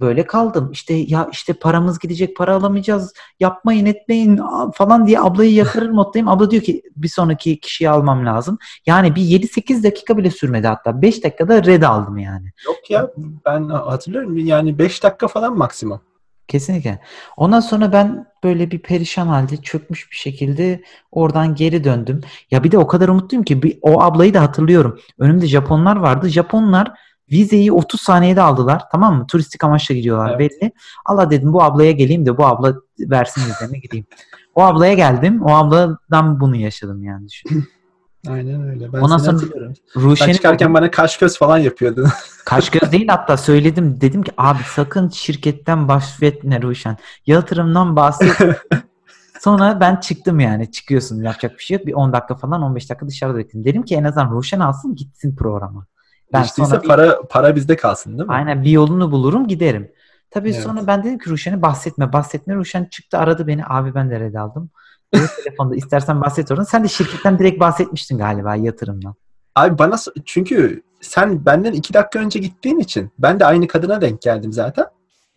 [0.00, 0.70] Böyle kaldım.
[0.72, 2.36] İşte ya işte paramız gidecek.
[2.36, 3.14] Para alamayacağız.
[3.40, 4.40] Yapmayın etmeyin
[4.74, 6.28] falan diye ablayı yakarır moddayım.
[6.28, 8.58] Abla diyor ki bir sonraki kişiyi almam lazım.
[8.86, 11.02] Yani bir 7-8 dakika bile sürmedi hatta.
[11.02, 12.52] 5 dakikada red aldım yani.
[12.66, 13.10] Yok ya
[13.46, 16.00] ben hatırlıyorum yani 5 dakika falan maksimum.
[16.52, 16.98] Kesinlikle.
[17.36, 20.82] Ondan sonra ben böyle bir perişan halde çökmüş bir şekilde
[21.12, 22.20] oradan geri döndüm.
[22.50, 24.98] Ya bir de o kadar umutluyum ki bir, o ablayı da hatırlıyorum.
[25.18, 26.28] Önümde Japonlar vardı.
[26.28, 26.92] Japonlar
[27.30, 28.82] vizeyi 30 saniyede aldılar.
[28.92, 29.26] Tamam mı?
[29.26, 30.52] Turistik amaçla gidiyorlar Evet.
[30.60, 30.72] belli.
[31.04, 34.06] Allah dedim bu ablaya geleyim de bu abla versin vizemi gideyim.
[34.54, 35.42] O ablaya geldim.
[35.42, 37.64] O abladan bunu yaşadım yani düşün.
[38.28, 38.92] Aynen öyle.
[38.92, 39.74] Ben Ondan sonra hatırlıyorum.
[39.94, 42.08] Sen Ruşen'in çıkarken bana kaş göz falan yapıyordun.
[42.44, 44.00] Kaş göz değil hatta söyledim.
[44.00, 46.96] Dedim ki abi sakın şirketten bahsetme Ruşen.
[47.26, 48.38] Yatırımdan bahset.
[49.40, 50.70] Sonra ben çıktım yani.
[50.72, 51.86] Çıkıyorsun yapacak bir şey yok.
[51.86, 53.64] Bir 10 dakika falan 15 dakika dışarıda bekledim.
[53.64, 55.86] Dedim ki en azından Ruşen alsın gitsin programa.
[56.32, 58.34] Ben İşte sonra bir- para para bizde kalsın değil mi?
[58.34, 59.92] aynen bir yolunu bulurum giderim.
[60.30, 60.62] Tabii Evet.
[60.62, 62.54] sonra ben dedim ki Ruşen'e bahsetme bahsetme.
[62.54, 63.62] Ruşen çıktı aradı beni.
[63.66, 64.70] Abi ben de red aldım.
[65.14, 66.64] Dedi, telefonda istersen bahset oradan.
[66.64, 69.14] Sen de şirketten direkt bahsetmiştin galiba yatırımdan.
[69.54, 74.22] Abi bana çünkü sen benden iki dakika önce gittiğin için ben de aynı kadına denk
[74.22, 74.86] geldim zaten.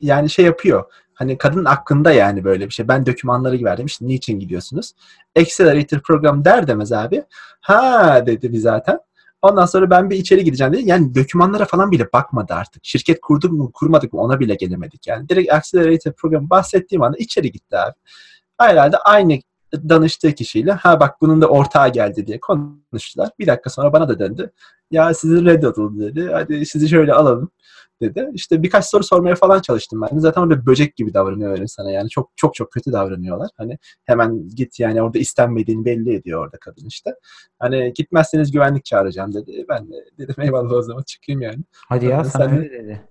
[0.02, 0.84] Yani şey yapıyor.
[1.14, 2.88] Hani kadının aklında yani böyle bir şey.
[2.88, 3.86] Ben dokümanları verdim.
[3.86, 4.94] İşte niçin gidiyorsunuz?
[5.40, 7.24] Accelerator program der demez abi.
[7.62, 9.00] Ha dedi bir zaten.
[9.42, 10.90] Ondan sonra ben bir içeri gideceğim dedi.
[10.90, 12.86] Yani dokümanlara falan bile bakmadı artık.
[12.86, 15.08] Şirket kurduk mu kurmadık mı ona bile gelemedik.
[15.08, 17.94] Yani direkt Accelerator programı bahsettiğim anda içeri gitti abi.
[18.58, 19.40] Herhalde aynı
[19.74, 23.30] danıştığı kişiyle ha bak bunun da ortağı geldi diye konuştular.
[23.40, 24.52] Bir dakika sonra bana da döndü.
[24.92, 26.30] Ya sizi reddedildi dedi.
[26.34, 27.52] Hadi sizi şöyle alalım
[28.02, 28.30] dedi.
[28.34, 30.20] İşte birkaç soru sormaya falan çalıştım ben.
[30.20, 32.10] Zaten orada böcek gibi davranıyor öyle sana yani.
[32.10, 33.50] Çok çok çok kötü davranıyorlar.
[33.58, 37.16] Hani hemen git yani orada istenmediğini belli ediyor orada kadın işte.
[37.60, 39.66] Hani gitmezseniz güvenlik çağıracağım dedi.
[39.70, 41.60] Ben de dedim eyvallah o zaman çıkayım yani.
[41.90, 43.02] Hadi ya Sen sana de- öyle dedi.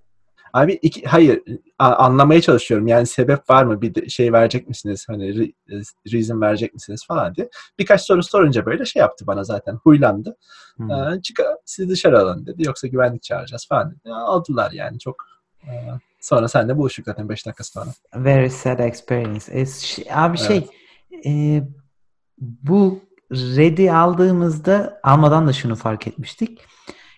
[0.55, 1.43] Abi iki, hayır
[1.79, 2.87] anlamaya çalışıyorum.
[2.87, 3.83] Yani sebep var mı?
[3.83, 5.05] Bir şey verecek misiniz?
[5.09, 5.53] Hani re-
[6.13, 7.49] reason verecek misiniz falan diye.
[7.79, 9.75] Birkaç soru sorunca böyle şey yaptı bana zaten.
[9.75, 10.37] Huylandı.
[10.77, 10.91] Hmm.
[10.91, 12.67] Ee, çık sizi dışarı alın dedi.
[12.67, 14.13] Yoksa güvenlik çağıracağız falan dedi.
[14.13, 15.17] Aldılar yani çok.
[15.67, 15.71] Ee,
[16.21, 17.91] sonra seninle buluştuk zaten 5 dakika sonra.
[18.17, 19.67] Very sad experience.
[19.67, 20.67] Ş- abi şey
[21.27, 21.63] e,
[22.41, 23.01] bu
[23.33, 26.61] Red'i aldığımızda almadan da şunu fark etmiştik.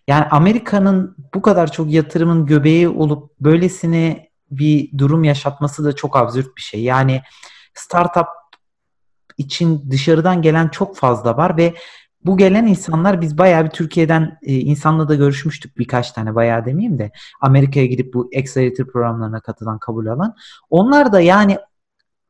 [0.06, 6.56] Yani Amerika'nın bu kadar çok yatırımın göbeği olup böylesine bir durum yaşatması da çok absürt
[6.56, 6.82] bir şey.
[6.82, 7.22] Yani
[7.74, 8.26] startup
[9.38, 11.74] için dışarıdan gelen çok fazla var ve
[12.24, 16.98] bu gelen insanlar biz bayağı bir Türkiye'den e, insanla da görüşmüştük birkaç tane bayağı demeyeyim
[16.98, 20.34] de Amerika'ya gidip bu accelerator programlarına katılan kabul alan.
[20.70, 21.58] Onlar da yani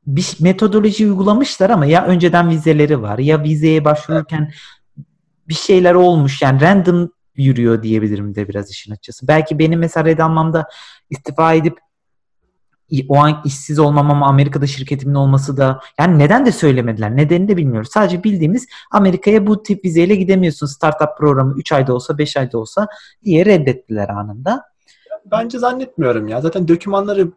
[0.06, 4.52] bir metodoloji uygulamışlar ama ya önceden vizeleri var ya vizeye başvururken
[5.48, 9.28] bir şeyler olmuş yani random yürüyor diyebilirim de biraz işin açıkçası.
[9.28, 10.68] Belki benim mesela red almamda
[11.10, 11.78] istifa edip
[13.08, 17.16] o an işsiz olmam ama Amerika'da şirketimin olması da yani neden de söylemediler.
[17.16, 17.90] Nedenini de bilmiyoruz.
[17.92, 20.66] Sadece bildiğimiz Amerika'ya bu tip vizeyle gidemiyorsun.
[20.66, 22.86] Startup programı 3 ayda olsa 5 ayda olsa
[23.24, 24.62] diye reddettiler anında.
[25.30, 26.40] Bence zannetmiyorum ya.
[26.40, 27.32] Zaten dokümanları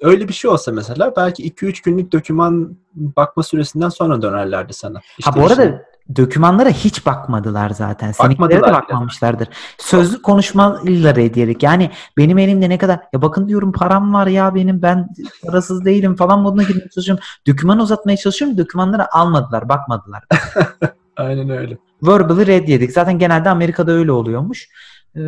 [0.00, 5.00] öyle bir şey olsa mesela belki 2-3 günlük doküman bakma süresinden sonra dönerlerdi sana.
[5.18, 5.84] İşte ha bu arada işte,
[6.16, 8.12] dokümanlara hiç bakmadılar zaten.
[8.12, 9.46] Seninkilere de bakmamışlardır.
[9.46, 9.54] Yani.
[9.78, 11.62] Sözlü konuşmalar ediyerek.
[11.62, 15.08] Yani benim elimde ne kadar ya bakın diyorum param var ya benim ben
[15.46, 17.24] parasız değilim falan moduna girmeye çalışıyorum.
[17.46, 18.58] Doküman uzatmaya çalışıyorum.
[18.58, 20.24] Dokümanları almadılar, bakmadılar.
[21.16, 21.78] Aynen öyle.
[22.02, 22.92] Verbally red yedik.
[22.92, 24.68] Zaten genelde Amerika'da öyle oluyormuş.
[25.14, 25.20] Ee,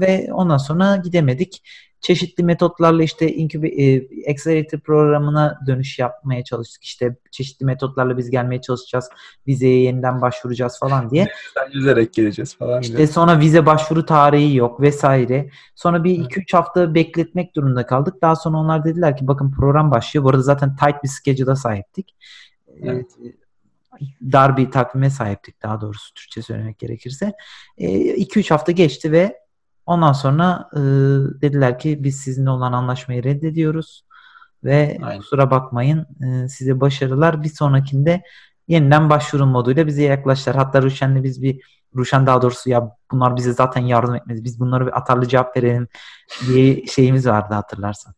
[0.00, 1.62] ve ondan sonra gidemedik
[2.00, 6.84] çeşitli metotlarla işte Incube, e, Accelerator programına dönüş yapmaya çalıştık.
[6.84, 9.08] İşte çeşitli metotlarla biz gelmeye çalışacağız.
[9.46, 11.28] Vizeye yeniden başvuracağız falan diye.
[11.72, 12.80] Yüzerek geleceğiz falan.
[12.80, 13.06] İşte diye.
[13.06, 15.50] sonra vize başvuru tarihi yok vesaire.
[15.74, 18.22] Sonra bir 2-3 hafta bekletmek durumunda kaldık.
[18.22, 20.24] Daha sonra onlar dediler ki bakın program başlıyor.
[20.24, 22.16] Bu arada zaten tight bir schedule'a sahiptik.
[22.82, 23.06] Evet
[24.22, 27.32] dar bir takvime sahiptik daha doğrusu Türkçe söylemek gerekirse.
[27.78, 29.39] 2-3 hafta geçti ve
[29.90, 30.78] Ondan sonra e,
[31.42, 34.04] dediler ki biz sizinle olan anlaşmayı reddediyoruz
[34.64, 35.18] ve Aynen.
[35.18, 37.42] kusura bakmayın e, size başarılar.
[37.42, 38.22] Bir sonrakinde
[38.68, 40.56] yeniden başvurun moduyla bize yaklaştılar.
[40.56, 41.60] Hatta Ruşen'le biz bir
[41.96, 44.44] Ruşen daha doğrusu ya bunlar bize zaten yardım etmedi.
[44.44, 45.88] Biz bunlara bir atarlı cevap verelim
[46.46, 48.14] diye şeyimiz vardı hatırlarsan.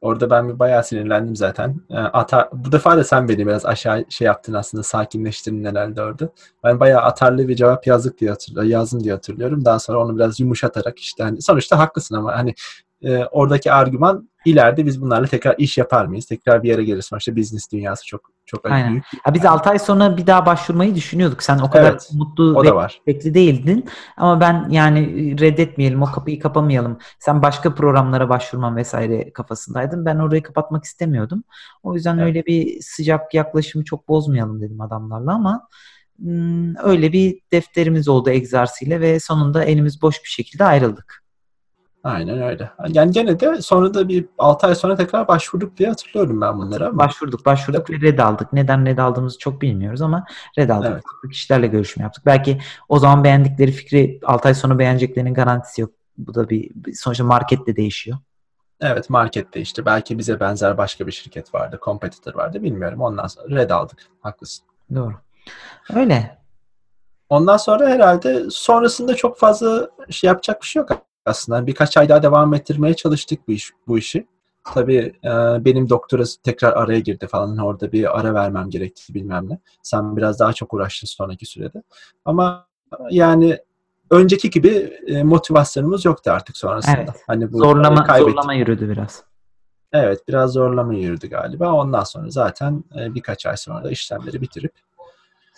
[0.00, 1.80] Orada ben bir bayağı sinirlendim zaten.
[1.90, 6.28] Atar, bu defa da sen beni biraz aşağı şey yaptın aslında sakinleştirdin herhalde orada.
[6.64, 9.64] Ben bayağı atarlı bir cevap yazdık diye hatırlıyorum, yazdım diye hatırlıyorum.
[9.64, 12.54] Daha sonra onu biraz yumuşatarak işte hani sonuçta haklısın ama hani
[13.02, 16.26] e, oradaki argüman ileride biz bunlarla tekrar iş yapar mıyız?
[16.26, 17.04] Tekrar bir yere geliriz.
[17.04, 18.90] Sonuçta business dünyası çok çok Aynen.
[18.90, 19.04] büyük.
[19.22, 21.42] Ha, biz 6 ay sonra bir daha başvurmayı düşünüyorduk.
[21.42, 23.00] Sen o kadar evet, mutlu o da var.
[23.06, 23.88] bekli değildin.
[24.16, 25.00] Ama ben yani
[25.40, 26.98] reddetmeyelim, o kapıyı kapamayalım.
[27.18, 30.04] Sen başka programlara başvurman vesaire kafasındaydın.
[30.04, 31.44] Ben orayı kapatmak istemiyordum.
[31.82, 32.26] O yüzden evet.
[32.26, 35.68] öyle bir sıcak yaklaşımı çok bozmayalım dedim adamlarla ama
[36.18, 41.24] hmm, öyle bir defterimiz oldu egzersiyle ve sonunda elimiz boş bir şekilde ayrıldık.
[42.04, 42.70] Aynen öyle.
[42.88, 46.88] Yani gene de sonra da bir 6 ay sonra tekrar başvurduk diye hatırlıyorum ben bunları
[46.88, 46.98] ama.
[46.98, 48.52] Başvurduk, başvurduk ve red aldık.
[48.52, 50.24] Neden red aldığımızı çok bilmiyoruz ama
[50.58, 50.90] red aldık.
[50.92, 51.32] Evet.
[51.32, 52.26] Kişilerle görüşme yaptık.
[52.26, 55.90] Belki o zaman beğendikleri fikri 6 ay sonra beğeneceklerinin garantisi yok.
[56.18, 58.18] Bu da bir sonuçta market de değişiyor.
[58.80, 59.86] Evet market değişti.
[59.86, 63.00] Belki bize benzer başka bir şirket vardı, competitor vardı bilmiyorum.
[63.00, 63.98] Ondan sonra red aldık.
[64.20, 64.66] Haklısın.
[64.94, 65.14] Doğru.
[65.94, 66.38] Öyle.
[67.28, 70.90] Ondan sonra herhalde sonrasında çok fazla şey yapacak bir şey yok
[71.26, 71.66] aslında.
[71.66, 74.26] Birkaç ay daha devam ettirmeye çalıştık bu, iş, bu işi.
[74.64, 75.30] Tabii e,
[75.64, 77.58] benim doktora tekrar araya girdi falan.
[77.58, 79.58] Orada bir ara vermem gerekti bilmem ne.
[79.82, 81.82] Sen biraz daha çok uğraştın sonraki sürede.
[82.24, 82.66] Ama
[83.10, 83.58] yani
[84.10, 84.68] önceki gibi
[85.06, 86.96] e, motivasyonumuz yoktu artık sonrasında.
[86.96, 87.22] Evet.
[87.26, 89.22] Hani bu zorlama, zorlama yürüdü biraz.
[89.92, 91.72] Evet biraz zorlama yürüdü galiba.
[91.72, 94.72] Ondan sonra zaten e, birkaç ay sonra da işlemleri bitirip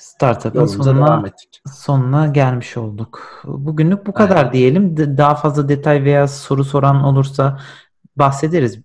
[0.02, 1.24] Startup'ın sonuna,
[1.72, 3.42] sonuna gelmiş olduk.
[3.44, 4.52] Bugünlük bu kadar Aynen.
[4.52, 4.96] diyelim.
[4.96, 7.60] Daha fazla detay veya soru soran olursa
[8.16, 8.78] bahsederiz.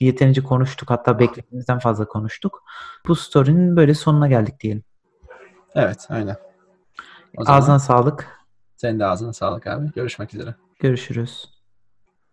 [0.00, 0.90] Yeterince konuştuk.
[0.90, 2.64] Hatta beklediğimizden fazla konuştuk.
[3.06, 4.82] Bu story'nin böyle sonuna geldik diyelim.
[5.74, 6.36] Evet, aynen.
[7.36, 8.28] O ağzına sağlık.
[8.76, 9.92] Senin de ağzına sağlık abi.
[9.92, 10.54] Görüşmek üzere.
[10.78, 11.51] Görüşürüz.